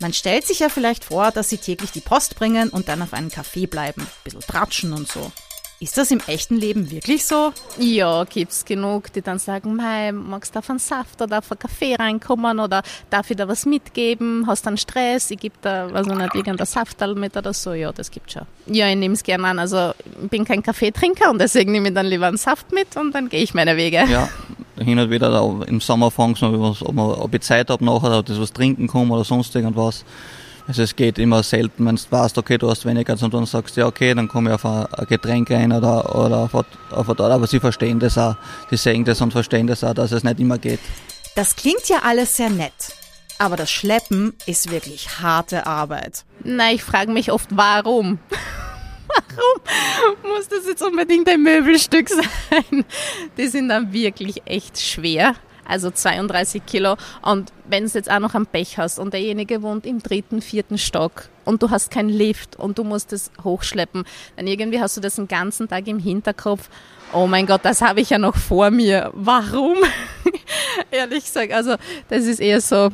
Man 0.00 0.12
stellt 0.12 0.46
sich 0.46 0.58
ja 0.58 0.68
vielleicht 0.68 1.04
vor, 1.04 1.30
dass 1.30 1.48
sie 1.48 1.58
täglich 1.58 1.92
die 1.92 2.00
Post 2.00 2.36
bringen 2.36 2.68
und 2.68 2.88
dann 2.88 3.00
auf 3.00 3.14
einen 3.14 3.30
Café 3.30 3.68
bleiben, 3.68 4.06
bisschen 4.24 4.40
tratschen 4.40 4.92
und 4.92 5.08
so. 5.08 5.32
Ist 5.80 5.98
das 5.98 6.10
im 6.10 6.20
echten 6.26 6.56
Leben 6.56 6.90
wirklich 6.90 7.26
so? 7.26 7.52
Ja, 7.78 8.24
gibt's 8.24 8.64
genug, 8.64 9.12
die 9.12 9.22
dann 9.22 9.38
sagen, 9.38 9.74
mei, 9.74 10.12
magst 10.12 10.54
du 10.54 10.60
auf 10.60 10.70
einen 10.70 10.78
Saft 10.78 11.20
oder 11.20 11.38
auf 11.38 11.50
einen 11.50 11.58
Kaffee 11.58 11.94
reinkommen 11.94 12.60
oder 12.60 12.82
darf 13.10 13.30
ich 13.30 13.36
da 13.36 13.48
was 13.48 13.66
mitgeben? 13.66 14.46
Hast 14.46 14.64
du 14.64 14.68
einen 14.68 14.78
Stress? 14.78 15.30
Ich 15.30 15.38
gebe 15.38 15.56
da, 15.60 15.92
weiß 15.92 16.06
ich 16.06 16.14
nicht, 16.14 16.34
irgendein 16.34 16.66
Saftal 16.66 17.14
mit 17.16 17.36
oder 17.36 17.52
so. 17.52 17.72
Ja, 17.72 17.92
das 17.92 18.10
gibt's 18.10 18.34
schon. 18.34 18.46
Ja, 18.66 18.88
ich 18.88 18.96
nehme 18.96 19.14
es 19.14 19.22
gerne 19.22 19.46
an. 19.48 19.58
Also, 19.58 19.92
ich 20.22 20.30
bin 20.30 20.44
kein 20.44 20.62
Kaffeetrinker 20.62 21.30
und 21.30 21.40
deswegen 21.40 21.72
nehme 21.72 21.88
ich 21.88 21.94
dann 21.94 22.06
lieber 22.06 22.28
einen 22.28 22.38
Saft 22.38 22.72
mit 22.72 22.96
und 22.96 23.12
dann 23.12 23.28
gehe 23.28 23.42
ich 23.42 23.52
meine 23.52 23.76
Wege. 23.76 24.04
Ja, 24.08 24.28
hin 24.78 24.98
und 24.98 25.10
wieder 25.10 25.30
da 25.30 25.64
im 25.66 25.80
Sommer 25.80 26.10
fangen 26.10 26.34
sie 26.34 26.42
was, 26.60 26.82
ob, 26.82 26.94
man, 26.94 27.10
ob 27.12 27.34
ich 27.34 27.42
Zeit 27.42 27.70
habe 27.70 27.84
nachher, 27.84 28.18
ob 28.18 28.26
das 28.26 28.40
was 28.40 28.52
trinken 28.52 28.88
kann 28.88 29.10
oder 29.10 29.24
sonst 29.24 29.54
irgendwas. 29.54 30.04
Also 30.66 30.82
es 30.82 30.96
geht 30.96 31.18
immer 31.18 31.42
selten, 31.42 31.84
wenn 31.84 31.96
du 31.96 32.02
weißt, 32.08 32.38
okay, 32.38 32.56
du 32.56 32.70
hast 32.70 32.86
weniger 32.86 33.14
und 33.22 33.34
dann 33.34 33.44
sagst 33.44 33.76
du, 33.76 33.82
ja 33.82 33.86
okay, 33.86 34.14
dann 34.14 34.28
komme 34.28 34.48
ich 34.50 34.54
auf 34.54 34.64
ein, 34.64 34.86
ein 34.86 35.06
Getränk 35.06 35.50
rein 35.50 35.70
oder, 35.72 36.14
oder 36.14 36.38
auf, 36.38 36.54
ein- 36.54 36.64
auf 36.90 37.08
ein, 37.10 37.16
aber 37.20 37.46
sie 37.46 37.60
verstehen 37.60 38.00
das 38.00 38.16
auch. 38.16 38.36
Sie 38.70 38.76
sehen 38.78 39.04
das 39.04 39.20
und 39.20 39.32
verstehen 39.32 39.66
das 39.66 39.84
auch, 39.84 39.92
dass 39.92 40.12
es 40.12 40.24
nicht 40.24 40.40
immer 40.40 40.56
geht. 40.56 40.80
Das 41.36 41.54
klingt 41.54 41.86
ja 41.88 41.98
alles 42.02 42.36
sehr 42.36 42.48
nett. 42.50 42.72
Aber 43.38 43.56
das 43.56 43.70
Schleppen 43.70 44.32
ist 44.46 44.70
wirklich 44.70 45.20
harte 45.20 45.66
Arbeit. 45.66 46.24
Na, 46.44 46.72
ich 46.72 46.82
frage 46.84 47.12
mich 47.12 47.30
oft, 47.32 47.48
warum? 47.50 48.18
Warum 49.36 50.36
muss 50.36 50.48
das 50.48 50.66
jetzt 50.66 50.82
unbedingt 50.82 51.28
ein 51.28 51.42
Möbelstück 51.42 52.08
sein? 52.08 52.84
Die 53.36 53.46
sind 53.48 53.68
dann 53.68 53.92
wirklich 53.92 54.42
echt 54.46 54.80
schwer. 54.80 55.34
Also 55.66 55.90
32 55.90 56.66
Kilo. 56.66 56.96
Und 57.22 57.52
wenn 57.66 57.86
du 57.86 57.90
jetzt 57.90 58.10
auch 58.10 58.18
noch 58.18 58.34
einen 58.34 58.46
Pech 58.46 58.76
hast 58.76 58.98
und 58.98 59.14
derjenige 59.14 59.62
wohnt 59.62 59.86
im 59.86 60.02
dritten, 60.02 60.42
vierten 60.42 60.76
Stock 60.76 61.28
und 61.46 61.62
du 61.62 61.70
hast 61.70 61.90
keinen 61.90 62.10
Lift 62.10 62.56
und 62.56 62.78
du 62.78 62.84
musst 62.84 63.12
es 63.12 63.30
hochschleppen, 63.42 64.04
dann 64.36 64.46
irgendwie 64.46 64.80
hast 64.80 64.96
du 64.96 65.00
das 65.00 65.16
den 65.16 65.26
ganzen 65.26 65.68
Tag 65.68 65.86
im 65.86 65.98
Hinterkopf. 65.98 66.68
Oh 67.12 67.26
mein 67.26 67.46
Gott, 67.46 67.60
das 67.64 67.80
habe 67.80 68.00
ich 68.00 68.10
ja 68.10 68.18
noch 68.18 68.36
vor 68.36 68.70
mir. 68.70 69.10
Warum? 69.14 69.76
Ehrlich 70.90 71.24
gesagt, 71.24 71.52
also 71.52 71.76
das 72.08 72.24
ist 72.24 72.40
eher 72.40 72.60
so, 72.60 72.90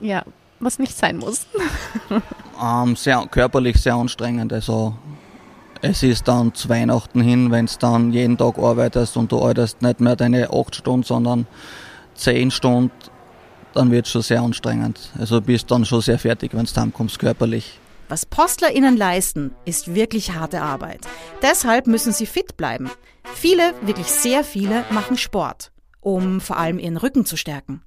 ja, 0.00 0.24
was 0.60 0.78
nicht 0.78 0.96
sein 0.96 1.16
muss. 1.18 1.46
Ähm, 2.62 2.94
sehr, 2.94 3.26
körperlich 3.28 3.76
sehr 3.78 3.94
anstrengend. 3.94 4.52
Also 4.52 4.94
es 5.82 6.02
ist 6.02 6.26
dann 6.28 6.54
zu 6.54 6.68
Weihnachten 6.68 7.20
hin, 7.20 7.50
wenn 7.50 7.66
du 7.66 7.72
dann 7.78 8.12
jeden 8.12 8.38
Tag 8.38 8.58
arbeitest 8.58 9.16
und 9.16 9.30
du 9.30 9.40
arbeitest 9.40 9.82
nicht 9.82 10.00
mehr 10.00 10.16
deine 10.16 10.50
8 10.50 10.74
Stunden, 10.74 11.02
sondern 11.02 11.46
10 12.14 12.50
Stunden 12.50 12.90
dann 13.74 13.90
wird 13.90 14.06
es 14.06 14.12
schon 14.12 14.22
sehr 14.22 14.40
anstrengend. 14.42 15.10
Also 15.18 15.40
bist 15.40 15.70
dann 15.70 15.84
schon 15.84 16.00
sehr 16.00 16.18
fertig, 16.18 16.54
wenn 16.54 16.66
du 16.66 16.80
heimkommst 16.80 17.18
körperlich. 17.18 17.78
Was 18.08 18.26
PostlerInnen 18.26 18.96
leisten, 18.96 19.54
ist 19.64 19.94
wirklich 19.94 20.32
harte 20.32 20.60
Arbeit. 20.60 21.00
Deshalb 21.40 21.86
müssen 21.86 22.12
sie 22.12 22.26
fit 22.26 22.56
bleiben. 22.56 22.90
Viele, 23.34 23.72
wirklich 23.80 24.08
sehr 24.08 24.44
viele, 24.44 24.84
machen 24.90 25.16
Sport, 25.16 25.72
um 26.00 26.40
vor 26.40 26.58
allem 26.58 26.78
ihren 26.78 26.98
Rücken 26.98 27.24
zu 27.24 27.36
stärken. 27.36 27.82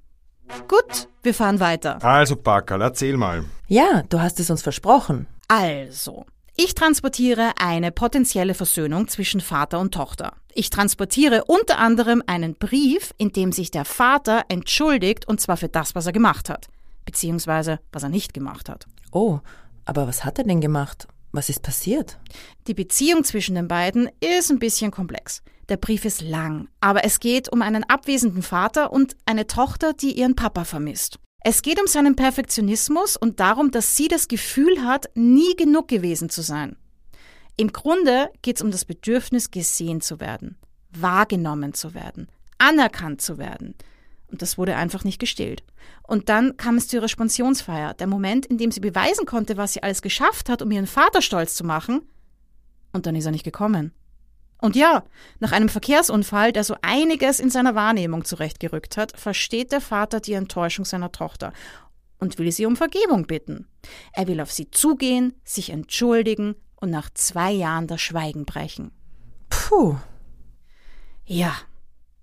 Gut, 0.68 1.08
wir 1.22 1.34
fahren 1.34 1.60
weiter. 1.60 2.02
Also, 2.04 2.36
Packerl, 2.36 2.82
erzähl 2.82 3.16
mal. 3.16 3.44
Ja, 3.68 4.02
du 4.08 4.20
hast 4.20 4.40
es 4.40 4.50
uns 4.50 4.62
versprochen. 4.62 5.26
Also, 5.48 6.24
ich 6.56 6.74
transportiere 6.74 7.52
eine 7.58 7.92
potenzielle 7.92 8.54
Versöhnung 8.54 9.08
zwischen 9.08 9.40
Vater 9.40 9.78
und 9.78 9.92
Tochter. 9.92 10.32
Ich 10.54 10.70
transportiere 10.70 11.44
unter 11.44 11.78
anderem 11.78 12.22
einen 12.26 12.54
Brief, 12.54 13.12
in 13.18 13.32
dem 13.32 13.52
sich 13.52 13.70
der 13.70 13.84
Vater 13.84 14.44
entschuldigt, 14.48 15.28
und 15.28 15.40
zwar 15.40 15.58
für 15.58 15.68
das, 15.68 15.94
was 15.94 16.06
er 16.06 16.12
gemacht 16.12 16.48
hat, 16.48 16.68
beziehungsweise 17.04 17.78
was 17.92 18.02
er 18.04 18.08
nicht 18.08 18.32
gemacht 18.32 18.70
hat. 18.70 18.86
Oh, 19.12 19.40
aber 19.84 20.08
was 20.08 20.24
hat 20.24 20.38
er 20.38 20.44
denn 20.44 20.62
gemacht? 20.62 21.06
Was 21.32 21.50
ist 21.50 21.62
passiert? 21.62 22.18
Die 22.66 22.74
Beziehung 22.74 23.22
zwischen 23.22 23.54
den 23.54 23.68
beiden 23.68 24.08
ist 24.20 24.50
ein 24.50 24.58
bisschen 24.58 24.90
komplex. 24.90 25.42
Der 25.68 25.76
Brief 25.76 26.04
ist 26.06 26.22
lang, 26.22 26.68
aber 26.80 27.04
es 27.04 27.20
geht 27.20 27.52
um 27.52 27.60
einen 27.60 27.84
abwesenden 27.84 28.42
Vater 28.42 28.92
und 28.92 29.16
eine 29.26 29.46
Tochter, 29.46 29.92
die 29.92 30.12
ihren 30.12 30.36
Papa 30.36 30.64
vermisst. 30.64 31.18
Es 31.48 31.62
geht 31.62 31.80
um 31.80 31.86
seinen 31.86 32.16
Perfektionismus 32.16 33.16
und 33.16 33.38
darum, 33.38 33.70
dass 33.70 33.96
sie 33.96 34.08
das 34.08 34.26
Gefühl 34.26 34.82
hat, 34.82 35.08
nie 35.14 35.54
genug 35.54 35.86
gewesen 35.86 36.28
zu 36.28 36.42
sein. 36.42 36.74
Im 37.56 37.72
Grunde 37.72 38.30
geht 38.42 38.56
es 38.56 38.62
um 38.62 38.72
das 38.72 38.84
Bedürfnis, 38.84 39.52
gesehen 39.52 40.00
zu 40.00 40.18
werden, 40.18 40.58
wahrgenommen 40.90 41.72
zu 41.72 41.94
werden, 41.94 42.26
anerkannt 42.58 43.20
zu 43.20 43.38
werden. 43.38 43.76
Und 44.26 44.42
das 44.42 44.58
wurde 44.58 44.74
einfach 44.74 45.04
nicht 45.04 45.20
gestillt. 45.20 45.62
Und 46.02 46.30
dann 46.30 46.56
kam 46.56 46.78
es 46.78 46.88
zu 46.88 46.96
ihrer 46.96 47.06
Spensionsfeier, 47.06 47.94
der 47.94 48.08
Moment, 48.08 48.46
in 48.46 48.58
dem 48.58 48.72
sie 48.72 48.80
beweisen 48.80 49.24
konnte, 49.24 49.56
was 49.56 49.74
sie 49.74 49.84
alles 49.84 50.02
geschafft 50.02 50.48
hat, 50.48 50.62
um 50.62 50.72
ihren 50.72 50.88
Vater 50.88 51.22
stolz 51.22 51.54
zu 51.54 51.62
machen. 51.62 52.02
Und 52.92 53.06
dann 53.06 53.14
ist 53.14 53.24
er 53.24 53.30
nicht 53.30 53.44
gekommen. 53.44 53.92
Und 54.60 54.74
ja, 54.74 55.04
nach 55.38 55.52
einem 55.52 55.68
Verkehrsunfall, 55.68 56.52
der 56.52 56.64
so 56.64 56.76
einiges 56.82 57.40
in 57.40 57.50
seiner 57.50 57.74
Wahrnehmung 57.74 58.24
zurechtgerückt 58.24 58.96
hat, 58.96 59.18
versteht 59.18 59.70
der 59.72 59.80
Vater 59.80 60.20
die 60.20 60.32
Enttäuschung 60.32 60.84
seiner 60.84 61.12
Tochter 61.12 61.52
und 62.18 62.38
will 62.38 62.50
sie 62.50 62.66
um 62.66 62.76
Vergebung 62.76 63.26
bitten. 63.26 63.68
Er 64.12 64.26
will 64.26 64.40
auf 64.40 64.52
sie 64.52 64.70
zugehen, 64.70 65.34
sich 65.44 65.70
entschuldigen 65.70 66.56
und 66.76 66.90
nach 66.90 67.10
zwei 67.12 67.52
Jahren 67.52 67.86
das 67.86 68.00
Schweigen 68.00 68.44
brechen. 68.44 68.92
Puh. 69.50 69.96
Ja, 71.24 71.54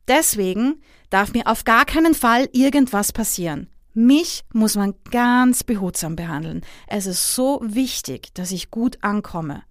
deswegen 0.08 0.82
darf 1.10 1.34
mir 1.34 1.48
auf 1.48 1.66
gar 1.66 1.86
keinen 1.86 2.16
Fall 2.16 2.50
irgendwas 2.52 3.12
passieren. 3.12 3.70
Mich 3.94 4.44
muss 4.52 4.76
man 4.76 4.96
ganz 5.12 5.64
behutsam 5.64 6.16
behandeln. 6.16 6.62
Es 6.88 7.06
ist 7.06 7.36
so 7.36 7.62
wichtig, 7.64 8.34
dass 8.34 8.52
ich 8.52 8.72
gut 8.72 8.98
ankomme. 9.02 9.62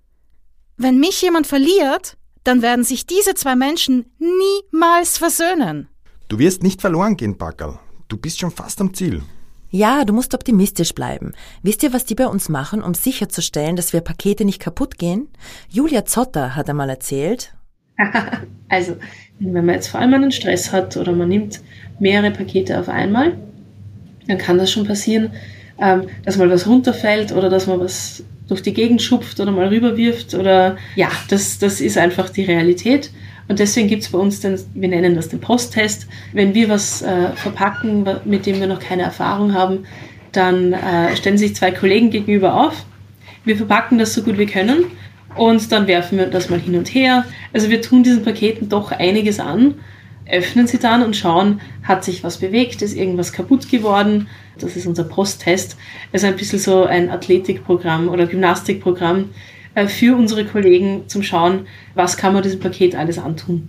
Wenn 0.76 1.00
mich 1.00 1.20
jemand 1.22 1.46
verliert, 1.48 2.16
dann 2.44 2.62
werden 2.62 2.84
sich 2.84 3.06
diese 3.06 3.34
zwei 3.34 3.56
Menschen 3.56 4.06
niemals 4.18 5.18
versöhnen. 5.18 5.88
Du 6.28 6.38
wirst 6.38 6.62
nicht 6.62 6.80
verloren 6.80 7.16
gehen, 7.16 7.38
Packerl. 7.38 7.78
Du 8.08 8.16
bist 8.16 8.40
schon 8.40 8.50
fast 8.50 8.80
am 8.80 8.94
Ziel. 8.94 9.22
Ja, 9.70 10.04
du 10.04 10.12
musst 10.12 10.34
optimistisch 10.34 10.92
bleiben. 10.92 11.32
Wisst 11.62 11.82
ihr, 11.82 11.94
was 11.94 12.04
die 12.04 12.14
bei 12.14 12.26
uns 12.26 12.50
machen, 12.50 12.82
um 12.82 12.92
sicherzustellen, 12.92 13.74
dass 13.74 13.94
wir 13.94 14.02
Pakete 14.02 14.44
nicht 14.44 14.60
kaputt 14.60 14.98
gehen? 14.98 15.28
Julia 15.70 16.04
Zotter 16.04 16.54
hat 16.54 16.68
einmal 16.68 16.90
erzählt. 16.90 17.54
also, 18.68 18.96
wenn 19.38 19.64
man 19.64 19.74
jetzt 19.74 19.88
vor 19.88 20.00
allem 20.00 20.12
einen 20.12 20.32
Stress 20.32 20.72
hat 20.72 20.96
oder 20.98 21.12
man 21.12 21.30
nimmt 21.30 21.62
mehrere 21.98 22.30
Pakete 22.32 22.78
auf 22.78 22.90
einmal, 22.90 23.38
dann 24.26 24.38
kann 24.38 24.58
das 24.58 24.70
schon 24.70 24.86
passieren, 24.86 25.32
ähm, 25.82 26.04
dass 26.24 26.38
mal 26.38 26.48
was 26.48 26.66
runterfällt 26.66 27.32
oder 27.32 27.50
dass 27.50 27.66
man 27.66 27.80
was 27.80 28.22
durch 28.48 28.62
die 28.62 28.72
Gegend 28.72 29.02
schupft 29.02 29.40
oder 29.40 29.50
mal 29.50 29.68
rüberwirft 29.68 30.34
oder 30.34 30.76
ja, 30.94 31.08
das, 31.28 31.58
das 31.58 31.80
ist 31.80 31.98
einfach 31.98 32.30
die 32.30 32.44
Realität. 32.44 33.10
Und 33.48 33.58
deswegen 33.58 33.88
gibt 33.88 34.04
es 34.04 34.10
bei 34.10 34.18
uns 34.18 34.40
den, 34.40 34.58
wir 34.74 34.88
nennen 34.88 35.16
das 35.16 35.28
den 35.28 35.40
Posttest. 35.40 36.06
Wenn 36.32 36.54
wir 36.54 36.68
was 36.68 37.02
äh, 37.02 37.30
verpacken, 37.34 38.06
mit 38.24 38.46
dem 38.46 38.60
wir 38.60 38.68
noch 38.68 38.78
keine 38.78 39.02
Erfahrung 39.02 39.52
haben, 39.54 39.80
dann 40.30 40.72
äh, 40.72 41.16
stellen 41.16 41.36
sich 41.36 41.56
zwei 41.56 41.72
Kollegen 41.72 42.10
gegenüber 42.10 42.54
auf. 42.54 42.84
Wir 43.44 43.56
verpacken 43.56 43.98
das 43.98 44.14
so 44.14 44.22
gut 44.22 44.38
wir 44.38 44.46
können 44.46 44.84
und 45.34 45.72
dann 45.72 45.88
werfen 45.88 46.18
wir 46.18 46.26
das 46.26 46.48
mal 46.48 46.60
hin 46.60 46.76
und 46.76 46.94
her. 46.94 47.24
Also 47.52 47.70
wir 47.70 47.82
tun 47.82 48.04
diesen 48.04 48.22
Paketen 48.22 48.68
doch 48.68 48.92
einiges 48.92 49.40
an 49.40 49.74
öffnen 50.30 50.66
sie 50.66 50.78
dann 50.78 51.02
und 51.02 51.16
schauen, 51.16 51.60
hat 51.82 52.04
sich 52.04 52.24
was 52.24 52.38
bewegt, 52.38 52.82
ist 52.82 52.94
irgendwas 52.94 53.32
kaputt 53.32 53.68
geworden. 53.68 54.28
Das 54.58 54.76
ist 54.76 54.86
unser 54.86 55.04
Posttest. 55.04 55.76
Also 56.12 56.26
ein 56.26 56.36
bisschen 56.36 56.58
so 56.58 56.84
ein 56.84 57.10
Athletikprogramm 57.10 58.08
oder 58.08 58.26
Gymnastikprogramm 58.26 59.30
äh, 59.74 59.88
für 59.88 60.16
unsere 60.16 60.44
Kollegen 60.44 61.08
zum 61.08 61.22
Schauen, 61.22 61.66
was 61.94 62.16
kann 62.16 62.34
man 62.34 62.42
diesem 62.42 62.60
Paket 62.60 62.94
alles 62.94 63.18
antun. 63.18 63.68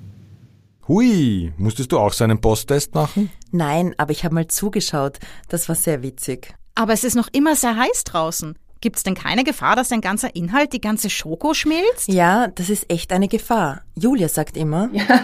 Hui, 0.87 1.53
musstest 1.57 1.91
du 1.93 1.99
auch 1.99 2.11
so 2.11 2.25
einen 2.25 2.41
Posttest 2.41 2.93
machen? 2.93 3.29
Nein, 3.51 3.95
aber 3.97 4.11
ich 4.11 4.25
habe 4.25 4.35
mal 4.35 4.47
zugeschaut. 4.47 5.19
Das 5.47 5.69
war 5.69 5.75
sehr 5.75 6.03
witzig. 6.03 6.53
Aber 6.75 6.91
es 6.91 7.05
ist 7.05 7.15
noch 7.15 7.29
immer 7.31 7.55
sehr 7.55 7.77
heiß 7.77 8.03
draußen. 8.03 8.55
Gibt 8.81 8.97
es 8.97 9.03
denn 9.03 9.15
keine 9.15 9.45
Gefahr, 9.45 9.77
dass 9.77 9.87
dein 9.87 10.01
ganzer 10.01 10.35
Inhalt, 10.35 10.73
die 10.73 10.81
ganze 10.81 11.09
Schoko 11.09 11.53
schmilzt? 11.53 12.09
Ja, 12.09 12.47
das 12.47 12.69
ist 12.69 12.91
echt 12.91 13.13
eine 13.13 13.29
Gefahr. 13.29 13.83
Julia 13.95 14.27
sagt 14.27 14.57
immer. 14.57 14.89
Ja, 15.03 15.19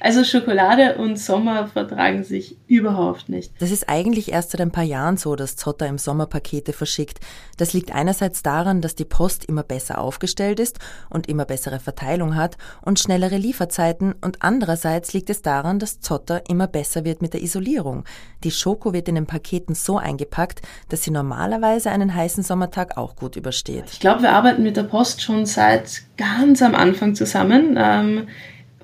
also 0.00 0.24
Schokolade 0.24 0.96
und 0.96 1.16
Sommer 1.18 1.68
vertragen 1.68 2.24
sich 2.24 2.56
überhaupt 2.66 3.28
nicht. 3.28 3.52
Das 3.60 3.70
ist 3.70 3.88
eigentlich 3.88 4.32
erst 4.32 4.50
seit 4.50 4.60
ein 4.60 4.72
paar 4.72 4.82
Jahren 4.84 5.16
so, 5.16 5.36
dass 5.36 5.54
Zotter 5.54 5.86
im 5.86 5.98
Sommer 5.98 6.26
Pakete 6.26 6.72
verschickt. 6.72 7.20
Das 7.56 7.72
liegt 7.72 7.94
einerseits 7.94 8.42
daran, 8.42 8.80
dass 8.80 8.96
die 8.96 9.04
Post 9.04 9.44
immer 9.44 9.62
besser 9.62 9.98
aufgestellt 9.98 10.58
ist 10.58 10.78
und 11.08 11.28
immer 11.28 11.44
bessere 11.44 11.78
Verteilung 11.78 12.34
hat 12.34 12.56
und 12.80 12.98
schnellere 12.98 13.36
Lieferzeiten 13.36 14.14
und 14.20 14.38
andererseits 14.42 15.12
liegt 15.12 15.30
es 15.30 15.42
daran, 15.42 15.78
dass 15.78 16.00
Zotter 16.00 16.42
immer 16.48 16.66
besser 16.66 17.04
wird 17.04 17.22
mit 17.22 17.34
der 17.34 17.42
Isolierung. 17.42 18.04
Die 18.42 18.50
Schoko 18.50 18.92
wird 18.92 19.08
in 19.08 19.14
den 19.14 19.26
Paketen 19.26 19.74
so 19.74 19.98
eingepackt, 19.98 20.62
dass 20.88 21.02
sie 21.02 21.12
normalerweise 21.12 21.90
einen 21.90 22.12
heißen 22.12 22.42
Sommertag 22.42 22.96
auch 22.96 23.14
gut 23.14 23.36
übersteht. 23.36 23.84
Ich 23.92 24.00
glaube, 24.00 24.22
wir 24.22 24.32
arbeiten 24.32 24.62
mit 24.64 24.76
der 24.76 24.84
Post 24.84 25.22
schon 25.22 25.46
seit 25.46 26.02
ganz 26.22 26.62
am 26.62 26.74
Anfang 26.74 27.14
zusammen. 27.14 27.76
Ähm, 27.76 28.28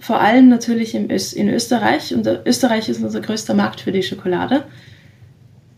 vor 0.00 0.20
allem 0.20 0.48
natürlich 0.48 0.94
in 0.94 1.48
Österreich. 1.48 2.14
Und 2.14 2.26
Österreich 2.46 2.88
ist 2.88 3.02
unser 3.02 3.20
größter 3.20 3.54
Markt 3.54 3.80
für 3.80 3.92
die 3.92 4.02
Schokolade. 4.02 4.64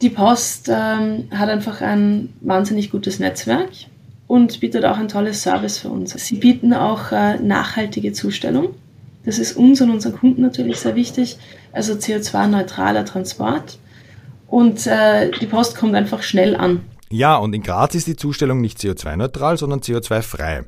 Die 0.03 0.11
Post 0.11 0.71
ähm, 0.73 1.29
hat 1.31 1.49
einfach 1.51 1.81
ein 1.83 2.33
wahnsinnig 2.41 2.91
gutes 2.91 3.19
Netzwerk 3.19 3.71
und 4.27 4.61
bietet 4.61 4.85
auch 4.85 4.97
ein 4.97 5.09
tolles 5.09 5.43
Service 5.43 5.79
für 5.79 5.91
uns. 5.91 6.13
Sie 6.13 6.37
bieten 6.37 6.73
auch 6.73 7.13
äh, 7.13 7.37
nachhaltige 7.39 8.13
Zustellung. 8.13 8.75
Das 9.25 9.39
ist 9.39 9.57
uns 9.57 9.81
und 9.83 9.91
unseren 9.91 10.17
Kunden 10.17 10.41
natürlich 10.41 10.79
sehr 10.79 10.95
wichtig. 10.97 11.37
Also 11.73 11.93
CO2-neutraler 11.95 13.05
Transport. 13.05 13.79
Und 14.47 14.87
äh, 14.87 15.31
die 15.31 15.47
Post 15.47 15.77
kommt 15.77 15.95
einfach 15.95 16.23
schnell 16.23 16.57
an. 16.57 16.81
Ja, 17.11 17.37
und 17.37 17.55
in 17.55 17.63
Graz 17.63 17.95
ist 17.95 18.07
die 18.07 18.17
Zustellung 18.17 18.61
nicht 18.61 18.79
CO2-neutral, 18.79 19.59
sondern 19.59 19.81
CO2-frei. 19.81 20.65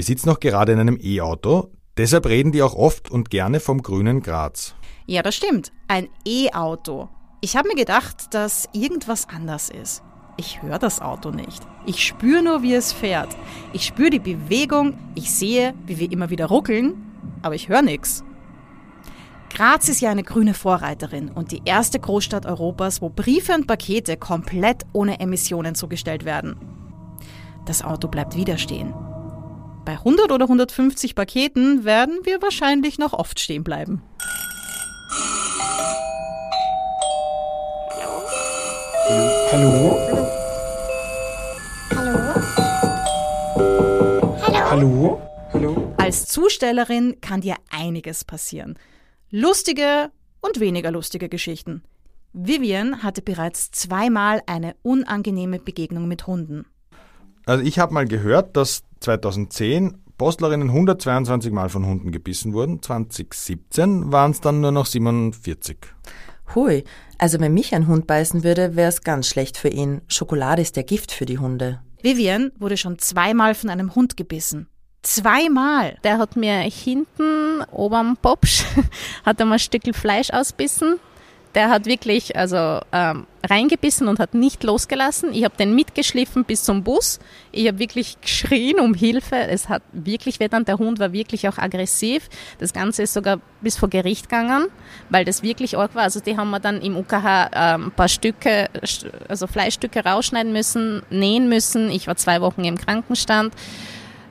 Wir 0.00 0.04
sitzen 0.04 0.30
noch 0.30 0.40
gerade 0.40 0.72
in 0.72 0.80
einem 0.80 0.98
E-Auto, 0.98 1.72
deshalb 1.98 2.24
reden 2.24 2.52
die 2.52 2.62
auch 2.62 2.74
oft 2.74 3.10
und 3.10 3.28
gerne 3.28 3.60
vom 3.60 3.82
grünen 3.82 4.22
Graz. 4.22 4.74
Ja, 5.04 5.20
das 5.20 5.36
stimmt. 5.36 5.72
Ein 5.88 6.08
E-Auto. 6.24 7.10
Ich 7.42 7.54
habe 7.54 7.68
mir 7.68 7.74
gedacht, 7.74 8.32
dass 8.32 8.66
irgendwas 8.72 9.28
anders 9.28 9.68
ist. 9.68 10.02
Ich 10.38 10.62
höre 10.62 10.78
das 10.78 11.02
Auto 11.02 11.32
nicht. 11.32 11.60
Ich 11.84 12.02
spüre 12.02 12.42
nur, 12.42 12.62
wie 12.62 12.72
es 12.72 12.94
fährt. 12.94 13.28
Ich 13.74 13.84
spüre 13.84 14.08
die 14.08 14.20
Bewegung, 14.20 14.96
ich 15.16 15.30
sehe, 15.30 15.74
wie 15.84 15.98
wir 15.98 16.10
immer 16.10 16.30
wieder 16.30 16.46
ruckeln, 16.46 16.94
aber 17.42 17.54
ich 17.54 17.68
höre 17.68 17.82
nichts. 17.82 18.24
Graz 19.50 19.90
ist 19.90 20.00
ja 20.00 20.10
eine 20.10 20.22
grüne 20.22 20.54
Vorreiterin 20.54 21.28
und 21.28 21.52
die 21.52 21.60
erste 21.66 22.00
Großstadt 22.00 22.46
Europas, 22.46 23.02
wo 23.02 23.10
Briefe 23.10 23.52
und 23.52 23.66
Pakete 23.66 24.16
komplett 24.16 24.86
ohne 24.94 25.20
Emissionen 25.20 25.74
zugestellt 25.74 26.24
werden. 26.24 26.56
Das 27.66 27.84
Auto 27.84 28.08
bleibt 28.08 28.34
wieder 28.34 28.56
stehen. 28.56 28.94
Bei 29.84 29.92
100 29.92 30.30
oder 30.30 30.44
150 30.44 31.14
Paketen 31.14 31.84
werden 31.84 32.20
wir 32.24 32.42
wahrscheinlich 32.42 32.98
noch 32.98 33.12
oft 33.12 33.40
stehen 33.40 33.64
bleiben. 33.64 34.02
Hallo? 39.52 39.98
Hallo? 44.36 44.70
Hallo? 44.70 45.22
Hallo? 45.52 45.94
Als 45.96 46.26
Zustellerin 46.26 47.20
kann 47.20 47.40
dir 47.40 47.56
einiges 47.70 48.24
passieren. 48.24 48.78
Lustige 49.30 50.10
und 50.40 50.60
weniger 50.60 50.90
lustige 50.90 51.28
Geschichten. 51.28 51.82
Vivian 52.32 53.02
hatte 53.02 53.22
bereits 53.22 53.72
zweimal 53.72 54.40
eine 54.46 54.76
unangenehme 54.82 55.58
Begegnung 55.58 56.06
mit 56.06 56.26
Hunden. 56.28 56.66
Also 57.50 57.64
ich 57.64 57.80
habe 57.80 57.92
mal 57.92 58.06
gehört, 58.06 58.56
dass 58.56 58.84
2010 59.00 59.98
Postlerinnen 60.18 60.68
122 60.68 61.50
Mal 61.50 61.68
von 61.68 61.84
Hunden 61.84 62.12
gebissen 62.12 62.52
wurden. 62.52 62.80
2017 62.80 64.12
waren 64.12 64.30
es 64.30 64.40
dann 64.40 64.60
nur 64.60 64.70
noch 64.70 64.86
47. 64.86 65.78
Hui, 66.54 66.84
also 67.18 67.40
wenn 67.40 67.52
mich 67.52 67.74
ein 67.74 67.88
Hund 67.88 68.06
beißen 68.06 68.44
würde, 68.44 68.76
wäre 68.76 68.88
es 68.88 69.02
ganz 69.02 69.26
schlecht 69.26 69.56
für 69.56 69.66
ihn. 69.66 70.00
Schokolade 70.06 70.62
ist 70.62 70.76
ja 70.76 70.84
Gift 70.84 71.10
für 71.10 71.26
die 71.26 71.38
Hunde. 71.38 71.80
Vivian 72.00 72.52
wurde 72.56 72.76
schon 72.76 73.00
zweimal 73.00 73.56
von 73.56 73.68
einem 73.68 73.96
Hund 73.96 74.16
gebissen. 74.16 74.68
Zweimal. 75.02 75.98
Der 76.04 76.18
hat 76.18 76.36
mir 76.36 76.58
hinten 76.60 77.64
oberm 77.72 78.16
Popsch 78.22 78.62
hat 79.24 79.40
er 79.40 79.46
mal 79.46 79.54
ein 79.54 79.58
Stück 79.58 79.92
Fleisch 79.92 80.30
ausbissen 80.30 81.00
der 81.54 81.68
hat 81.68 81.86
wirklich 81.86 82.36
also 82.36 82.80
ähm, 82.92 83.26
reingebissen 83.48 84.06
und 84.06 84.18
hat 84.18 84.34
nicht 84.34 84.62
losgelassen. 84.62 85.32
Ich 85.32 85.44
habe 85.44 85.56
den 85.56 85.74
mitgeschliffen 85.74 86.44
bis 86.44 86.62
zum 86.62 86.84
Bus. 86.84 87.18
Ich 87.50 87.66
habe 87.66 87.78
wirklich 87.78 88.20
geschrien 88.20 88.78
um 88.78 88.94
Hilfe. 88.94 89.36
Es 89.36 89.68
hat 89.68 89.82
wirklich 89.92 90.38
wehtan. 90.38 90.64
Der 90.64 90.78
Hund 90.78 90.98
war 91.00 91.12
wirklich 91.12 91.48
auch 91.48 91.58
aggressiv. 91.58 92.28
Das 92.58 92.72
Ganze 92.72 93.02
ist 93.02 93.14
sogar 93.14 93.40
bis 93.60 93.76
vor 93.76 93.88
Gericht 93.88 94.28
gegangen, 94.28 94.66
weil 95.08 95.24
das 95.24 95.42
wirklich 95.42 95.76
arg 95.76 95.94
war. 95.94 96.04
Also 96.04 96.20
die 96.20 96.36
haben 96.36 96.50
wir 96.50 96.60
dann 96.60 96.80
im 96.80 96.96
UKH 96.96 97.50
ähm, 97.52 97.86
ein 97.86 97.92
paar 97.92 98.08
Stücke, 98.08 98.68
also 99.28 99.46
Fleischstücke 99.46 100.04
rausschneiden 100.04 100.52
müssen, 100.52 101.02
nähen 101.10 101.48
müssen. 101.48 101.90
Ich 101.90 102.06
war 102.06 102.16
zwei 102.16 102.40
Wochen 102.40 102.64
im 102.64 102.78
Krankenstand. 102.78 103.54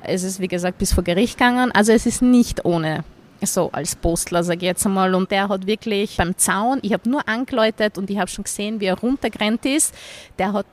Es 0.02 0.24
ist 0.24 0.40
wie 0.40 0.48
gesagt 0.48 0.78
bis 0.78 0.94
vor 0.94 1.04
Gericht 1.04 1.38
gegangen. 1.38 1.72
Also 1.74 1.92
es 1.92 2.06
ist 2.06 2.22
nicht 2.22 2.64
ohne 2.64 3.04
so 3.48 3.70
als 3.72 3.96
Postler, 3.96 4.44
sage 4.44 4.60
ich 4.60 4.64
jetzt 4.64 4.86
einmal. 4.86 5.16
Und 5.16 5.32
der 5.32 5.50
hat 5.50 5.66
wirklich 5.68 6.18
beim 6.18 6.38
Zaun, 6.38 6.80
ich 6.82 6.94
habe 6.94 7.10
nur 7.10 7.28
angeläutet 7.28 7.98
und 7.98 8.10
ich 8.10 8.18
habe 8.18 8.30
schon 8.30 8.44
gesehen, 8.44 8.80
wie 8.80 8.86
er 8.86 9.00
runtergerannt 9.00 9.66
ist. 9.66 9.94
Der 10.38 10.54
hat 10.54 10.66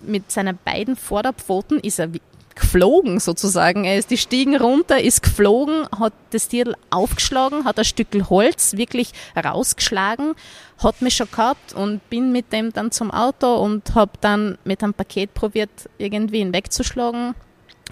mit 0.00 0.30
seinen 0.30 0.58
beiden 0.64 0.96
Vorderpfoten 0.96 1.78
ist 1.80 1.98
er 1.98 2.08
geflogen 2.54 3.20
sozusagen. 3.20 3.84
Er 3.84 3.98
ist 3.98 4.10
die 4.10 4.16
Stiegen 4.16 4.56
runter, 4.56 5.00
ist 5.00 5.22
geflogen, 5.22 5.86
hat 5.98 6.12
das 6.30 6.48
Tier 6.48 6.74
aufgeschlagen, 6.90 7.64
hat 7.64 7.78
ein 7.78 7.84
Stück 7.84 8.08
Holz 8.28 8.76
wirklich 8.76 9.12
rausgeschlagen, 9.36 10.34
hat 10.78 11.02
mich 11.02 11.16
schon 11.16 11.30
gehabt 11.30 11.72
und 11.72 12.08
bin 12.10 12.32
mit 12.32 12.52
dem 12.52 12.72
dann 12.72 12.90
zum 12.90 13.10
Auto 13.10 13.56
und 13.56 13.94
habe 13.94 14.12
dann 14.20 14.58
mit 14.64 14.82
einem 14.82 14.94
Paket 14.94 15.34
probiert, 15.34 15.70
irgendwie 15.98 16.40
ihn 16.40 16.52
wegzuschlagen 16.52 17.34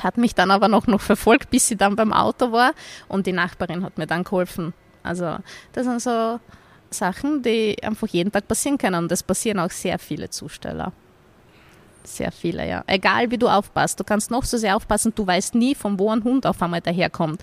hat 0.03 0.19
mich 0.19 0.35
dann 0.35 0.51
aber 0.51 0.69
noch, 0.69 0.87
noch 0.87 1.01
verfolgt, 1.01 1.51
bis 1.51 1.69
sie 1.69 1.77
dann 1.77 1.97
beim 1.97 2.13
Auto 2.13 2.53
war 2.53 2.73
und 3.09 3.27
die 3.27 3.33
Nachbarin 3.33 3.85
hat 3.85 3.99
mir 3.99 4.07
dann 4.07 4.25
geholfen. 4.25 4.75
Also 5.03 5.39
das 5.73 5.85
sind 5.85 6.03
so 6.03 6.41
Sachen, 6.91 7.43
die 7.43 7.83
einfach 7.83 8.09
jeden 8.09 8.33
Tag 8.33 8.49
passieren 8.49 8.79
können 8.79 9.05
und 9.05 9.13
es 9.13 9.23
passieren 9.23 9.59
auch 9.59 9.71
sehr 9.71 9.99
viele 9.99 10.31
Zusteller. 10.31 10.93
Sehr 12.05 12.33
viele, 12.33 12.67
ja. 12.67 12.83
Egal 12.87 13.31
wie 13.31 13.39
du 13.39 13.49
aufpasst, 13.49 14.01
du 14.01 14.05
kannst 14.05 14.31
noch 14.31 14.45
so 14.45 14.57
sehr 14.57 14.77
aufpassen, 14.77 15.13
du 15.15 15.27
weißt 15.27 15.55
nie, 15.55 15.75
von 15.75 15.99
wo 15.99 16.11
ein 16.11 16.25
Hund 16.25 16.47
auf 16.47 16.63
einmal 16.63 16.81
daherkommt. 16.81 17.43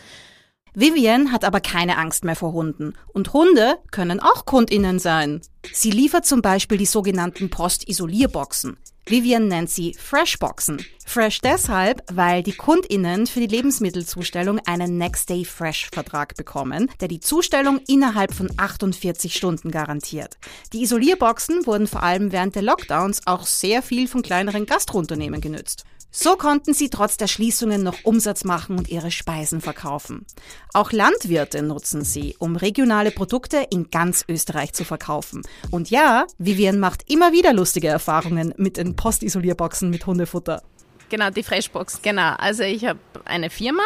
Vivian 0.76 1.32
hat 1.32 1.46
aber 1.46 1.62
keine 1.62 1.98
Angst 1.98 2.26
mehr 2.26 2.36
vor 2.36 2.52
Hunden. 2.52 2.96
Und 3.14 3.32
Hunde 3.32 3.78
können 3.92 4.20
auch 4.20 4.46
KundInnen 4.46 5.00
sein. 5.00 5.42
Sie 5.72 5.90
liefert 5.90 6.26
zum 6.26 6.42
Beispiel 6.42 6.78
die 6.78 6.86
sogenannten 6.86 7.50
Postisolierboxen. 7.50 8.78
Vivian 9.08 9.48
nennt 9.48 9.70
sie 9.70 9.94
Freshboxen. 9.94 10.84
Fresh 11.06 11.40
deshalb, 11.42 12.04
weil 12.12 12.42
die 12.42 12.54
KundInnen 12.54 13.28
für 13.28 13.40
die 13.40 13.48
Lebensmittelzustellung 13.48 14.60
einen 14.66 14.98
Next 14.98 15.30
Day 15.30 15.46
Fresh 15.46 15.90
Vertrag 15.94 16.36
bekommen, 16.36 16.90
der 17.00 17.08
die 17.08 17.20
Zustellung 17.20 17.80
innerhalb 17.88 18.34
von 18.34 18.50
48 18.58 19.36
Stunden 19.36 19.70
garantiert. 19.70 20.38
Die 20.74 20.82
Isolierboxen 20.82 21.68
wurden 21.68 21.86
vor 21.86 22.02
allem 22.02 22.32
während 22.32 22.56
der 22.56 22.64
Lockdowns 22.64 23.22
auch 23.28 23.46
sehr 23.46 23.84
viel 23.84 24.08
von 24.08 24.24
kleineren 24.24 24.66
Gastrounternehmen 24.66 25.40
genützt. 25.40 25.86
So 26.18 26.38
konnten 26.38 26.74
sie 26.74 26.90
trotz 26.90 27.18
der 27.18 27.28
Schließungen 27.28 27.84
noch 27.84 27.98
Umsatz 28.04 28.46
machen 28.46 28.78
und 28.78 28.88
ihre 28.88 29.12
Speisen 29.12 29.60
verkaufen. 29.60 30.26
Auch 30.74 30.94
Landwirte 30.94 31.62
nutzen 31.62 32.06
sie, 32.06 32.38
um 32.40 32.56
regionale 32.56 33.12
Produkte 33.12 33.68
in 33.70 33.92
ganz 33.92 34.24
Österreich 34.30 34.72
zu 34.72 34.86
verkaufen. 34.86 35.42
Und 35.72 35.90
ja, 35.90 36.26
Vivian 36.38 36.80
macht 36.80 37.12
immer 37.12 37.34
wieder 37.34 37.52
lustige 37.52 37.90
Erfahrungen 37.90 38.54
mit 38.56 38.78
den 38.78 38.96
Postisolierboxen 38.96 39.90
mit 39.90 40.06
Hundefutter. 40.06 40.64
Genau, 41.10 41.32
die 41.32 41.44
Freshbox, 41.44 42.02
genau. 42.02 42.34
Also 42.38 42.64
ich 42.64 42.86
habe 42.86 43.00
eine 43.26 43.50
Firma, 43.50 43.84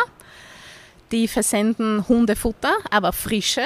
die 1.12 1.28
versenden 1.28 2.08
Hundefutter, 2.08 2.78
aber 2.92 3.12
frische 3.12 3.66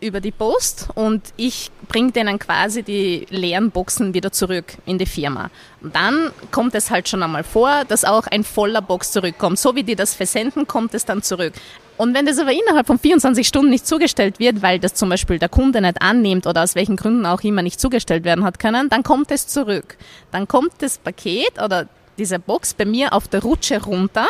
über 0.00 0.20
die 0.20 0.30
Post 0.30 0.88
und 0.94 1.22
ich 1.36 1.70
bringe 1.88 2.12
denen 2.12 2.38
quasi 2.38 2.82
die 2.82 3.26
leeren 3.30 3.70
Boxen 3.70 4.14
wieder 4.14 4.32
zurück 4.32 4.74
in 4.86 4.98
die 4.98 5.06
Firma. 5.06 5.50
Und 5.80 5.94
dann 5.94 6.30
kommt 6.50 6.74
es 6.74 6.90
halt 6.90 7.08
schon 7.08 7.22
einmal 7.22 7.44
vor, 7.44 7.84
dass 7.86 8.04
auch 8.04 8.26
ein 8.26 8.44
voller 8.44 8.82
Box 8.82 9.12
zurückkommt. 9.12 9.58
So 9.58 9.74
wie 9.74 9.82
die 9.82 9.96
das 9.96 10.14
versenden, 10.14 10.66
kommt 10.66 10.94
es 10.94 11.04
dann 11.04 11.22
zurück. 11.22 11.54
Und 11.96 12.14
wenn 12.14 12.26
das 12.26 12.38
aber 12.38 12.52
innerhalb 12.52 12.86
von 12.86 12.98
24 12.98 13.46
Stunden 13.46 13.70
nicht 13.70 13.86
zugestellt 13.86 14.38
wird, 14.38 14.62
weil 14.62 14.78
das 14.78 14.94
zum 14.94 15.08
Beispiel 15.08 15.40
der 15.40 15.48
Kunde 15.48 15.80
nicht 15.80 16.00
annimmt 16.00 16.46
oder 16.46 16.62
aus 16.62 16.76
welchen 16.76 16.96
Gründen 16.96 17.26
auch 17.26 17.42
immer 17.42 17.62
nicht 17.62 17.80
zugestellt 17.80 18.24
werden 18.24 18.44
hat 18.44 18.60
können, 18.60 18.88
dann 18.88 19.02
kommt 19.02 19.32
es 19.32 19.48
zurück. 19.48 19.96
Dann 20.30 20.46
kommt 20.46 20.74
das 20.78 20.98
Paket 20.98 21.60
oder 21.60 21.88
diese 22.16 22.38
Box 22.38 22.74
bei 22.74 22.84
mir 22.84 23.12
auf 23.12 23.26
der 23.26 23.42
Rutsche 23.42 23.82
runter 23.82 24.28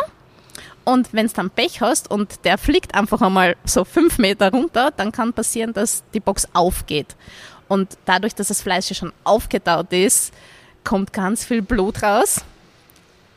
und 0.88 1.12
wenn 1.12 1.26
es 1.26 1.34
dann 1.34 1.50
Pech 1.50 1.82
hast 1.82 2.10
und 2.10 2.46
der 2.46 2.56
fliegt 2.56 2.94
einfach 2.94 3.20
einmal 3.20 3.56
so 3.66 3.84
fünf 3.84 4.16
Meter 4.16 4.50
runter, 4.50 4.90
dann 4.96 5.12
kann 5.12 5.34
passieren, 5.34 5.74
dass 5.74 6.02
die 6.14 6.20
Box 6.20 6.48
aufgeht. 6.54 7.14
Und 7.68 7.98
dadurch, 8.06 8.34
dass 8.34 8.48
das 8.48 8.62
Fleisch 8.62 8.96
schon 8.96 9.12
aufgetaut 9.22 9.92
ist, 9.92 10.32
kommt 10.84 11.12
ganz 11.12 11.44
viel 11.44 11.60
Blut 11.60 12.02
raus 12.02 12.42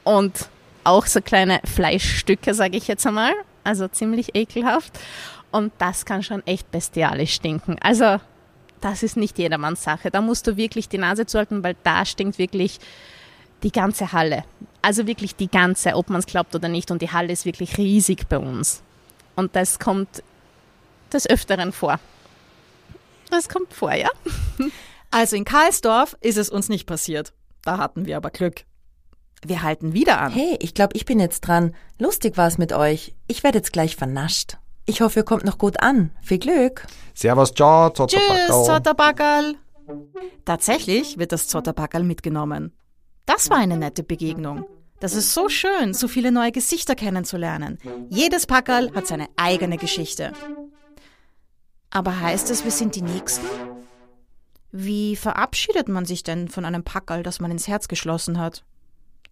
und 0.06 0.48
auch 0.86 1.06
so 1.06 1.20
kleine 1.20 1.60
Fleischstücke, 1.66 2.54
sage 2.54 2.78
ich 2.78 2.88
jetzt 2.88 3.06
einmal. 3.06 3.34
Also 3.66 3.90
ziemlich 3.90 4.34
ekelhaft. 4.34 4.98
Und 5.52 5.74
das 5.78 6.06
kann 6.06 6.24
schon 6.24 6.48
echt 6.48 6.72
bestialisch 6.72 7.34
stinken. 7.34 7.76
Also 7.82 8.22
das 8.80 9.04
ist 9.04 9.18
nicht 9.18 9.38
jedermanns 9.38 9.84
Sache. 9.84 10.10
Da 10.10 10.22
musst 10.22 10.48
du 10.48 10.56
wirklich 10.56 10.88
die 10.88 11.00
Nase 11.00 11.26
zuhalten, 11.26 11.66
weil 11.66 11.76
da 11.84 12.06
stinkt 12.06 12.38
wirklich 12.38 12.80
die 13.64 13.72
ganze 13.72 14.12
Halle. 14.12 14.44
Also 14.82 15.08
wirklich 15.08 15.36
die 15.36 15.50
ganze, 15.50 15.96
ob 15.96 16.10
man 16.10 16.20
es 16.20 16.26
glaubt 16.26 16.56
oder 16.56 16.68
nicht. 16.68 16.92
Und 16.92 17.02
die 17.02 17.12
Halle 17.12 17.32
ist 17.32 17.46
wirklich 17.46 17.78
riesig 17.78 18.28
bei 18.28 18.38
uns. 18.38 18.82
Und 19.36 19.56
das 19.56 19.80
kommt 19.80 20.24
des 21.14 21.30
Öfteren 21.30 21.72
vor. 21.72 22.00
Das 23.30 23.50
kommt 23.50 23.74
vor, 23.74 23.94
ja. 23.94 24.10
Also 25.14 25.36
in 25.36 25.44
Karlsdorf 25.44 26.16
ist 26.22 26.38
es 26.38 26.50
uns 26.50 26.70
nicht 26.70 26.86
passiert. 26.86 27.34
Da 27.64 27.78
hatten 27.78 28.06
wir 28.06 28.16
aber 28.16 28.30
Glück. 28.30 28.64
Wir 29.46 29.62
halten 29.62 29.92
wieder 29.92 30.22
an. 30.22 30.32
Hey, 30.32 30.56
ich 30.62 30.74
glaube, 30.74 30.96
ich 30.96 31.04
bin 31.04 31.20
jetzt 31.20 31.42
dran. 31.42 31.76
Lustig 32.00 32.38
war's 32.38 32.58
mit 32.58 32.72
euch. 32.72 33.14
Ich 33.28 33.44
werde 33.44 33.58
jetzt 33.58 33.74
gleich 33.74 33.98
vernascht. 33.98 34.58
Ich 34.86 35.02
hoffe, 35.02 35.20
ihr 35.20 35.24
kommt 35.24 35.44
noch 35.44 35.58
gut 35.58 35.82
an. 35.82 36.12
Viel 36.22 36.40
Glück. 36.40 36.88
Servus, 37.14 37.54
ciao, 37.54 37.90
Tschüss, 37.90 38.48
Zotterbackerl. 38.48 39.56
Tatsächlich 40.46 41.18
wird 41.18 41.34
das 41.34 41.48
Zotterbackerl 41.48 42.04
mitgenommen. 42.04 42.72
Das 43.34 43.50
war 43.50 43.56
eine 43.56 43.78
nette 43.78 44.04
Begegnung. 44.04 44.66
Das 45.00 45.16
ist 45.16 45.34
so 45.34 45.48
schön, 45.48 45.94
so 45.94 46.10
viele 46.10 46.34
neue 46.34 46.52
Gesichter 46.52 46.96
kennenzulernen. 46.96 47.78
Jedes 48.10 48.46
Packerl 48.46 48.94
hat 48.94 49.08
seine 49.08 49.30
eigene 49.38 49.78
Geschichte. 49.78 50.34
Aber 51.92 52.20
heißt 52.20 52.50
es, 52.50 52.66
wir 52.66 52.72
sind 52.72 52.94
die 52.94 53.02
Nächsten? 53.02 53.46
Wie 54.74 55.16
verabschiedet 55.16 55.88
man 55.88 56.04
sich 56.04 56.24
denn 56.24 56.50
von 56.50 56.66
einem 56.66 56.84
Packerl, 56.84 57.24
das 57.24 57.40
man 57.40 57.52
ins 57.52 57.70
Herz 57.70 57.88
geschlossen 57.88 58.38
hat 58.38 58.66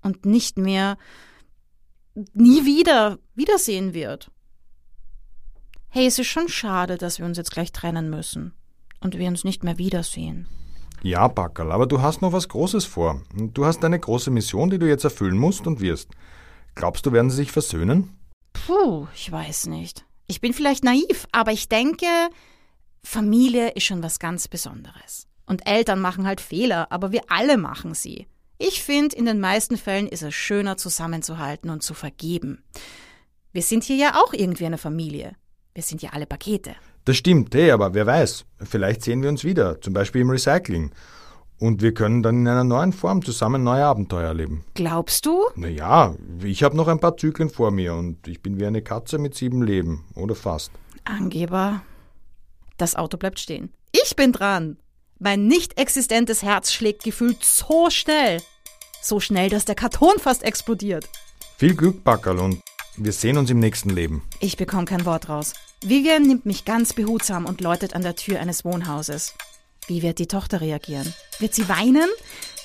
und 0.01 0.25
nicht 0.25 0.57
mehr, 0.57 0.97
nie 2.33 2.63
wieder 2.63 3.19
wiedersehen 3.35 3.93
wird? 3.93 4.31
Hey, 5.89 6.07
es 6.07 6.17
ist 6.17 6.27
schon 6.27 6.47
schade, 6.47 6.97
dass 6.97 7.19
wir 7.19 7.25
uns 7.25 7.37
jetzt 7.37 7.51
gleich 7.51 7.73
trennen 7.73 8.09
müssen 8.09 8.53
und 9.01 9.17
wir 9.17 9.27
uns 9.27 9.43
nicht 9.43 9.65
mehr 9.65 9.77
wiedersehen. 9.77 10.47
Ja, 11.01 11.27
Backerl, 11.27 11.71
aber 11.71 11.87
du 11.87 12.01
hast 12.01 12.21
noch 12.21 12.33
was 12.33 12.49
Großes 12.49 12.85
vor. 12.85 13.21
Du 13.33 13.65
hast 13.65 13.83
eine 13.85 13.99
große 13.99 14.31
Mission, 14.31 14.69
die 14.69 14.79
du 14.79 14.87
jetzt 14.87 15.03
erfüllen 15.03 15.37
musst 15.37 15.65
und 15.65 15.79
wirst. 15.79 16.09
Glaubst 16.75 17.05
du, 17.05 17.11
werden 17.11 17.29
sie 17.29 17.37
sich 17.37 17.51
versöhnen? 17.51 18.17
Puh, 18.53 19.07
ich 19.15 19.31
weiß 19.31 19.67
nicht. 19.67 20.05
Ich 20.27 20.41
bin 20.41 20.53
vielleicht 20.53 20.83
naiv, 20.83 21.25
aber 21.31 21.51
ich 21.51 21.69
denke, 21.69 22.05
Familie 23.03 23.69
ist 23.69 23.83
schon 23.83 24.03
was 24.03 24.19
ganz 24.19 24.47
Besonderes. 24.47 25.27
Und 25.45 25.65
Eltern 25.67 25.99
machen 26.01 26.27
halt 26.27 26.41
Fehler, 26.41 26.91
aber 26.91 27.11
wir 27.11 27.23
alle 27.29 27.57
machen 27.57 27.95
sie. 27.95 28.27
Ich 28.57 28.83
finde, 28.83 29.15
in 29.15 29.25
den 29.25 29.39
meisten 29.39 29.77
Fällen 29.77 30.07
ist 30.07 30.21
es 30.21 30.35
schöner, 30.35 30.77
zusammenzuhalten 30.77 31.69
und 31.69 31.81
zu 31.81 31.93
vergeben. 31.93 32.63
Wir 33.53 33.61
sind 33.61 33.85
hier 33.85 33.95
ja 33.95 34.21
auch 34.21 34.33
irgendwie 34.33 34.65
eine 34.65 34.77
Familie. 34.77 35.35
Wir 35.73 35.81
sind 35.81 36.01
ja 36.01 36.11
alle 36.11 36.25
Pakete. 36.25 36.75
Das 37.05 37.17
stimmt, 37.17 37.55
hey, 37.55 37.71
aber 37.71 37.93
wer 37.93 38.05
weiß, 38.05 38.45
vielleicht 38.63 39.03
sehen 39.03 39.21
wir 39.21 39.29
uns 39.29 39.43
wieder, 39.43 39.81
zum 39.81 39.93
Beispiel 39.93 40.21
im 40.21 40.29
Recycling. 40.29 40.91
Und 41.59 41.81
wir 41.81 41.93
können 41.93 42.23
dann 42.23 42.39
in 42.39 42.47
einer 42.47 42.63
neuen 42.63 42.93
Form 42.93 43.23
zusammen 43.23 43.63
neue 43.63 43.83
Abenteuer 43.83 44.27
erleben. 44.27 44.63
Glaubst 44.75 45.25
du? 45.25 45.43
Naja, 45.55 46.15
ich 46.41 46.63
habe 46.63 46.77
noch 46.77 46.87
ein 46.87 47.01
paar 47.01 47.17
Zyklen 47.17 47.49
vor 47.49 47.71
mir 47.71 47.93
und 47.95 48.27
ich 48.27 48.41
bin 48.41 48.59
wie 48.59 48.65
eine 48.65 48.81
Katze 48.81 49.17
mit 49.17 49.35
sieben 49.35 49.61
Leben, 49.61 50.05
oder 50.15 50.35
fast. 50.35 50.71
Angeber. 51.03 51.81
Das 52.77 52.95
Auto 52.95 53.17
bleibt 53.17 53.39
stehen. 53.39 53.73
Ich 53.91 54.15
bin 54.15 54.31
dran. 54.31 54.77
Mein 55.17 55.47
nicht 55.47 55.77
existentes 55.77 56.43
Herz 56.43 56.71
schlägt 56.71 57.03
gefühlt 57.03 57.43
so 57.43 57.89
schnell. 57.89 58.41
So 59.01 59.19
schnell, 59.19 59.49
dass 59.49 59.65
der 59.65 59.75
Karton 59.75 60.17
fast 60.17 60.43
explodiert. 60.43 61.09
Viel 61.57 61.75
Glück, 61.75 62.05
Backerl, 62.05 62.39
und 62.39 62.61
wir 62.99 63.13
sehen 63.13 63.37
uns 63.37 63.49
im 63.49 63.59
nächsten 63.59 63.89
Leben. 63.89 64.23
Ich 64.39 64.57
bekomme 64.57 64.85
kein 64.85 65.05
Wort 65.05 65.29
raus. 65.29 65.53
Vivian 65.81 66.23
nimmt 66.23 66.45
mich 66.45 66.65
ganz 66.65 66.93
behutsam 66.93 67.45
und 67.45 67.61
läutet 67.61 67.93
an 67.93 68.01
der 68.01 68.15
Tür 68.15 68.39
eines 68.39 68.65
Wohnhauses. 68.65 69.33
Wie 69.87 70.01
wird 70.01 70.19
die 70.19 70.27
Tochter 70.27 70.61
reagieren? 70.61 71.13
Wird 71.39 71.55
sie 71.55 71.69
weinen? 71.69 72.09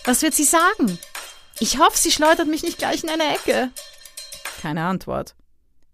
Was 0.05 0.23
wird 0.23 0.35
sie 0.35 0.45
sagen? 0.45 0.99
Ich 1.61 1.79
hoffe, 1.79 1.97
sie 1.97 2.11
schleudert 2.11 2.49
mich 2.49 2.63
nicht 2.63 2.79
gleich 2.79 3.05
in 3.05 3.11
eine 3.11 3.35
Ecke. 3.35 3.71
Keine 4.61 4.85
Antwort. 4.85 5.35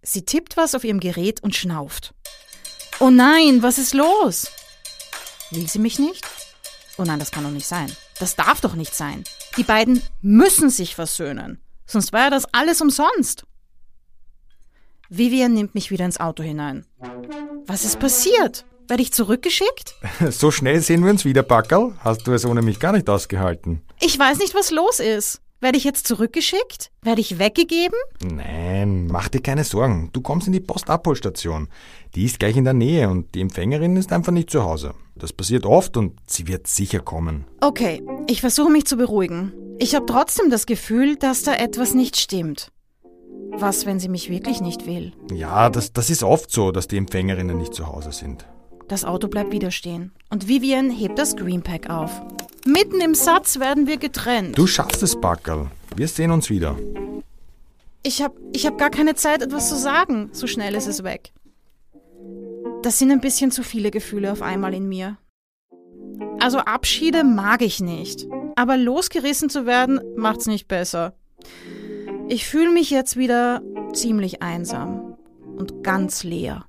Sie 0.01 0.25
tippt 0.25 0.57
was 0.57 0.73
auf 0.73 0.83
ihrem 0.83 0.99
Gerät 0.99 1.43
und 1.43 1.55
schnauft. 1.55 2.13
Oh 2.99 3.11
nein, 3.11 3.61
was 3.61 3.77
ist 3.77 3.93
los? 3.93 4.47
Will 5.51 5.69
sie 5.69 5.79
mich 5.79 5.99
nicht? 5.99 6.25
Oh 6.97 7.03
nein, 7.03 7.19
das 7.19 7.31
kann 7.31 7.43
doch 7.43 7.51
nicht 7.51 7.67
sein. 7.67 7.95
Das 8.19 8.35
darf 8.35 8.61
doch 8.61 8.75
nicht 8.75 8.95
sein. 8.95 9.23
Die 9.57 9.63
beiden 9.63 10.01
müssen 10.21 10.69
sich 10.69 10.95
versöhnen. 10.95 11.61
Sonst 11.85 12.13
war 12.13 12.21
ja 12.21 12.29
das 12.29 12.45
alles 12.53 12.81
umsonst. 12.81 13.45
Vivian 15.13 15.53
nimmt 15.53 15.75
mich 15.75 15.91
wieder 15.91 16.05
ins 16.05 16.21
Auto 16.21 16.41
hinein. 16.41 16.85
Was 17.67 17.83
ist 17.83 17.99
passiert? 17.99 18.65
Werde 18.87 19.03
ich 19.03 19.11
zurückgeschickt? 19.11 19.93
So 20.31 20.51
schnell 20.51 20.79
sehen 20.79 21.03
wir 21.03 21.11
uns 21.11 21.25
wieder, 21.25 21.43
Backerl. 21.43 21.93
Hast 21.99 22.25
du 22.25 22.31
es 22.31 22.45
ohne 22.45 22.61
mich 22.61 22.79
gar 22.79 22.93
nicht 22.93 23.09
ausgehalten? 23.09 23.81
Ich 23.99 24.17
weiß 24.17 24.39
nicht, 24.39 24.55
was 24.55 24.71
los 24.71 25.01
ist. 25.01 25.41
Werde 25.59 25.77
ich 25.77 25.83
jetzt 25.83 26.07
zurückgeschickt? 26.07 26.91
Werde 27.01 27.19
ich 27.19 27.39
weggegeben? 27.39 27.97
Nein, 28.23 29.07
mach 29.07 29.27
dir 29.27 29.41
keine 29.41 29.65
Sorgen. 29.65 30.09
Du 30.13 30.21
kommst 30.21 30.47
in 30.47 30.53
die 30.53 30.61
Postabholstation. 30.61 31.67
Die 32.15 32.23
ist 32.23 32.39
gleich 32.39 32.55
in 32.55 32.63
der 32.63 32.73
Nähe 32.73 33.09
und 33.09 33.35
die 33.35 33.41
Empfängerin 33.41 33.97
ist 33.97 34.13
einfach 34.13 34.31
nicht 34.31 34.49
zu 34.49 34.63
Hause. 34.63 34.93
Das 35.15 35.33
passiert 35.33 35.65
oft 35.65 35.97
und 35.97 36.17
sie 36.25 36.47
wird 36.47 36.67
sicher 36.67 36.99
kommen. 37.01 37.43
Okay, 37.59 38.01
ich 38.27 38.39
versuche 38.39 38.71
mich 38.71 38.85
zu 38.85 38.95
beruhigen. 38.95 39.51
Ich 39.77 39.93
habe 39.93 40.05
trotzdem 40.05 40.49
das 40.49 40.65
Gefühl, 40.65 41.17
dass 41.17 41.43
da 41.43 41.53
etwas 41.53 41.93
nicht 41.93 42.15
stimmt. 42.15 42.71
Was, 43.51 43.85
wenn 43.85 43.99
sie 43.99 44.09
mich 44.09 44.29
wirklich 44.29 44.61
nicht 44.61 44.85
will? 44.85 45.11
Ja, 45.31 45.69
das, 45.69 45.93
das 45.93 46.09
ist 46.09 46.23
oft 46.23 46.51
so, 46.51 46.71
dass 46.71 46.87
die 46.87 46.97
Empfängerinnen 46.97 47.57
nicht 47.57 47.73
zu 47.73 47.87
Hause 47.87 48.11
sind. 48.11 48.45
Das 48.87 49.05
Auto 49.05 49.27
bleibt 49.27 49.51
wieder 49.51 49.71
stehen. 49.71 50.11
Und 50.29 50.47
Vivian 50.47 50.89
hebt 50.89 51.19
das 51.19 51.35
Greenpack 51.35 51.89
auf. 51.89 52.21
Mitten 52.65 53.01
im 53.01 53.15
Satz 53.15 53.59
werden 53.59 53.87
wir 53.87 53.97
getrennt. 53.97 54.57
Du 54.57 54.67
schaffst 54.67 55.03
es, 55.03 55.19
Backerl. 55.19 55.71
Wir 55.95 56.07
sehen 56.07 56.31
uns 56.31 56.49
wieder. 56.49 56.77
Ich 58.03 58.21
hab, 58.21 58.33
ich 58.53 58.65
hab 58.65 58.77
gar 58.77 58.89
keine 58.89 59.15
Zeit, 59.15 59.41
etwas 59.41 59.69
zu 59.69 59.77
sagen. 59.77 60.29
So 60.31 60.47
schnell 60.47 60.75
ist 60.75 60.87
es 60.87 61.03
weg. 61.03 61.31
Das 62.83 62.97
sind 62.97 63.11
ein 63.11 63.21
bisschen 63.21 63.51
zu 63.51 63.63
viele 63.63 63.91
Gefühle 63.91 64.31
auf 64.31 64.41
einmal 64.41 64.73
in 64.73 64.87
mir. 64.87 65.17
Also 66.39 66.59
Abschiede 66.59 67.23
mag 67.23 67.61
ich 67.61 67.79
nicht. 67.79 68.27
Aber 68.55 68.77
losgerissen 68.77 69.49
zu 69.49 69.65
werden, 69.65 70.01
macht's 70.15 70.47
nicht 70.47 70.67
besser. 70.67 71.13
Ich 72.33 72.47
fühle 72.47 72.71
mich 72.71 72.89
jetzt 72.89 73.17
wieder 73.17 73.61
ziemlich 73.91 74.41
einsam 74.41 75.17
und 75.57 75.83
ganz 75.83 76.23
leer. 76.23 76.65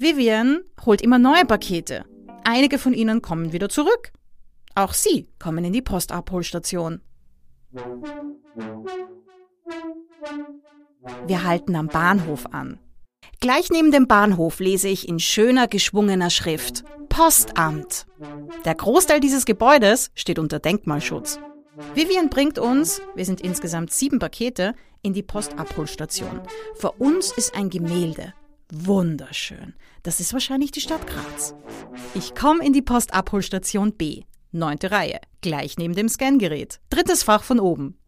Vivian 0.00 0.64
holt 0.84 1.00
immer 1.00 1.20
neue 1.20 1.44
Pakete. 1.44 2.04
Einige 2.42 2.80
von 2.80 2.92
ihnen 2.92 3.22
kommen 3.22 3.52
wieder 3.52 3.68
zurück. 3.68 4.10
Auch 4.74 4.94
sie 4.94 5.28
kommen 5.38 5.64
in 5.64 5.72
die 5.72 5.80
Postabholstation. 5.80 7.02
Wir 11.28 11.44
halten 11.44 11.76
am 11.76 11.86
Bahnhof 11.86 12.46
an. 12.50 12.80
Gleich 13.38 13.70
neben 13.70 13.92
dem 13.92 14.08
Bahnhof 14.08 14.58
lese 14.58 14.88
ich 14.88 15.08
in 15.08 15.20
schöner 15.20 15.68
geschwungener 15.68 16.30
Schrift 16.30 16.82
Postamt. 17.08 18.06
Der 18.64 18.74
Großteil 18.74 19.20
dieses 19.20 19.44
Gebäudes 19.44 20.10
steht 20.16 20.40
unter 20.40 20.58
Denkmalschutz. 20.58 21.38
Vivian 21.94 22.30
bringt 22.30 22.58
uns, 22.58 23.02
wir 23.16 23.24
sind 23.24 23.40
insgesamt 23.40 23.92
sieben 23.92 24.20
Pakete, 24.20 24.74
in 25.02 25.12
die 25.12 25.24
Postabholstation. 25.24 26.40
Vor 26.76 27.00
uns 27.00 27.32
ist 27.32 27.54
ein 27.54 27.68
Gemälde. 27.68 28.32
Wunderschön. 28.72 29.74
Das 30.02 30.20
ist 30.20 30.32
wahrscheinlich 30.32 30.70
die 30.70 30.80
Stadt 30.80 31.06
Graz. 31.06 31.54
Ich 32.14 32.34
komme 32.34 32.64
in 32.64 32.72
die 32.72 32.82
Postabholstation 32.82 33.92
B, 33.92 34.22
neunte 34.52 34.92
Reihe, 34.92 35.20
gleich 35.40 35.76
neben 35.76 35.94
dem 35.94 36.08
Scangerät. 36.08 36.80
Drittes 36.90 37.24
Fach 37.24 37.42
von 37.42 37.58
oben. 37.58 37.98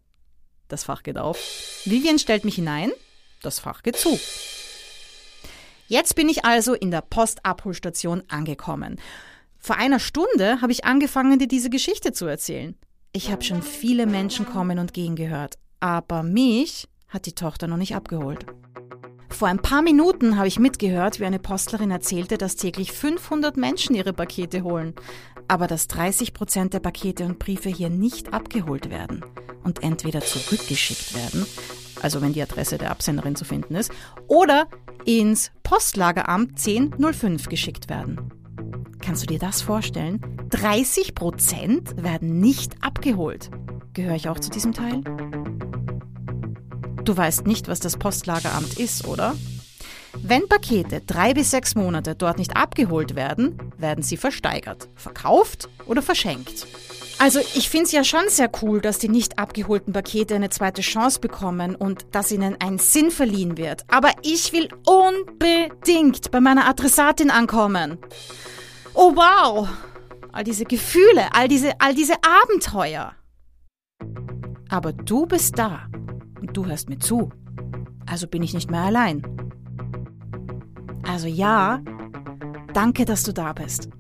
Das 0.69 0.85
Fach 0.85 1.03
geht 1.03 1.19
auf. 1.19 1.37
Vivian 1.85 2.19
stellt 2.19 2.45
mich 2.45 2.55
hinein. 2.55 2.93
Das 3.43 3.59
Fach 3.59 3.83
geht 3.83 3.97
zu. 3.97 4.19
Jetzt 5.89 6.15
bin 6.15 6.29
ich 6.29 6.45
also 6.45 6.75
in 6.75 6.93
der 6.93 7.03
Postabholstation 7.03 8.23
angekommen. 8.29 9.01
Vor 9.59 9.77
einer 9.77 9.99
Stunde 9.99 10.61
habe 10.61 10.73
ich 10.73 10.85
angefangen, 10.85 11.41
dir 11.41 11.49
diese 11.49 11.71
Geschichte 11.71 12.13
zu 12.13 12.27
erzählen. 12.27 12.77
Ich 13.17 13.33
habe 13.33 13.43
schon 13.43 13.63
viele 13.63 14.05
Menschen 14.05 14.45
kommen 14.45 14.79
und 14.79 14.93
gehen 14.93 15.17
gehört, 15.17 15.55
aber 15.81 16.23
mich 16.23 16.87
hat 17.09 17.25
die 17.25 17.33
Tochter 17.33 17.67
noch 17.67 17.79
nicht 17.79 17.97
abgeholt. 17.97 18.45
Vor 19.31 19.49
ein 19.49 19.63
paar 19.63 19.81
Minuten 19.81 20.37
habe 20.37 20.49
ich 20.49 20.59
mitgehört, 20.59 21.19
wie 21.19 21.25
eine 21.25 21.39
Postlerin 21.39 21.91
erzählte, 21.91 22.37
dass 22.37 22.57
täglich 22.57 22.93
500 22.93 23.57
Menschen 23.57 23.97
ihre 23.97 24.13
Pakete 24.13 24.65
holen, 24.65 24.93
aber 25.49 25.67
dass 25.67 25.89
30 25.89 26.35
Prozent 26.35 26.75
der 26.75 26.81
Pakete 26.81 27.25
und 27.25 27.39
Briefe 27.39 27.71
hier 27.71 27.89
nicht 27.89 28.35
abgeholt 28.35 28.91
werden 28.91 29.25
und 29.65 29.83
entweder 29.83 30.21
zurückgeschickt 30.21 31.15
werden, 31.15 31.47
also 32.03 32.21
wenn 32.21 32.35
die 32.35 32.43
Adresse 32.43 32.77
der 32.77 32.91
Absenderin 32.91 33.35
zu 33.35 33.47
finden 33.47 33.77
ist, 33.77 33.91
oder 34.27 34.67
ins 35.07 35.53
Postlageramt 35.63 36.59
1005 36.59 37.49
geschickt 37.49 37.89
werden. 37.89 38.36
Kannst 39.01 39.23
du 39.23 39.27
dir 39.27 39.39
das 39.39 39.63
vorstellen? 39.63 40.21
30 40.51 41.15
Prozent 41.15 42.03
werden 42.03 42.41
nicht 42.41 42.75
abgeholt. 42.83 43.51
Gehöre 43.93 44.17
ich 44.17 44.29
auch 44.29 44.39
zu 44.39 44.51
diesem 44.51 44.73
Teil? 44.73 45.03
Du 47.05 47.17
weißt 47.17 47.47
nicht, 47.47 47.69
was 47.69 47.81
das 47.81 47.97
Postlageramt 47.97 48.79
ist, 48.79 49.07
oder? 49.07 49.35
Wenn 50.23 50.49
Pakete 50.49 51.03
drei 51.07 51.35
bis 51.35 51.51
sechs 51.51 51.75
Monate 51.75 52.15
dort 52.15 52.39
nicht 52.39 52.57
abgeholt 52.57 53.15
werden, 53.15 53.59
werden 53.79 54.03
sie 54.03 54.17
versteigert, 54.17 54.89
verkauft 54.97 55.69
oder 55.87 56.03
verschenkt. 56.03 56.67
Also 57.19 57.41
ich 57.55 57.71
finde 57.71 57.87
es 57.87 57.93
ja 57.93 58.05
schon 58.05 58.29
sehr 58.29 58.51
cool, 58.63 58.81
dass 58.81 58.99
die 58.99 59.09
nicht 59.09 59.39
abgeholten 59.39 59.93
Pakete 59.93 60.35
eine 60.35 60.51
zweite 60.51 60.83
Chance 60.83 61.21
bekommen 61.21 61.75
und 61.75 62.07
dass 62.13 62.31
ihnen 62.31 62.57
ein 62.61 62.79
Sinn 62.79 63.11
verliehen 63.11 63.57
wird. 63.57 63.85
Aber 63.89 64.11
ich 64.23 64.53
will 64.53 64.69
unbedingt 64.85 66.31
bei 66.31 66.41
meiner 66.41 66.69
Adressatin 66.69 67.31
ankommen. 67.31 67.99
Oh 68.99 69.15
wow! 69.15 69.69
All 70.33 70.43
diese 70.43 70.65
Gefühle, 70.65 71.29
all 71.33 71.49
diese, 71.49 71.79
all 71.79 71.95
diese 71.95 72.15
Abenteuer. 72.25 73.13
Aber 74.71 74.95
du 74.95 75.27
bist 75.27 75.59
da 75.59 75.87
und 76.41 76.57
du 76.57 76.65
hörst 76.65 76.89
mir 76.89 76.99
zu. 76.99 77.31
Also 78.07 78.27
bin 78.27 78.43
ich 78.43 78.55
nicht 78.55 78.71
mehr 78.71 78.81
allein. 78.81 79.23
Also 81.07 81.27
ja, 81.27 81.83
danke, 82.73 83.05
dass 83.05 83.23
du 83.23 83.33
da 83.33 83.53
bist. 83.53 83.91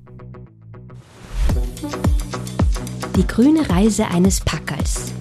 Die 3.17 3.27
grüne 3.27 3.69
Reise 3.69 4.09
eines 4.09 4.41
Packers. 4.41 5.13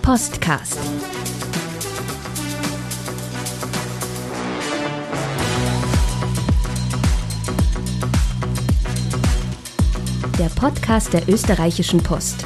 Postcast. 0.00 0.78
Der 10.38 10.48
Podcast 10.48 11.12
der 11.12 11.28
österreichischen 11.28 12.02
Post. 12.02 12.44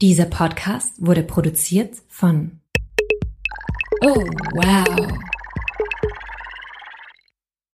Dieser 0.00 0.24
Podcast 0.24 0.94
wurde 0.98 1.22
produziert 1.22 1.94
von 2.08 2.60
Oh, 4.02 4.14
wow. 4.54 5.35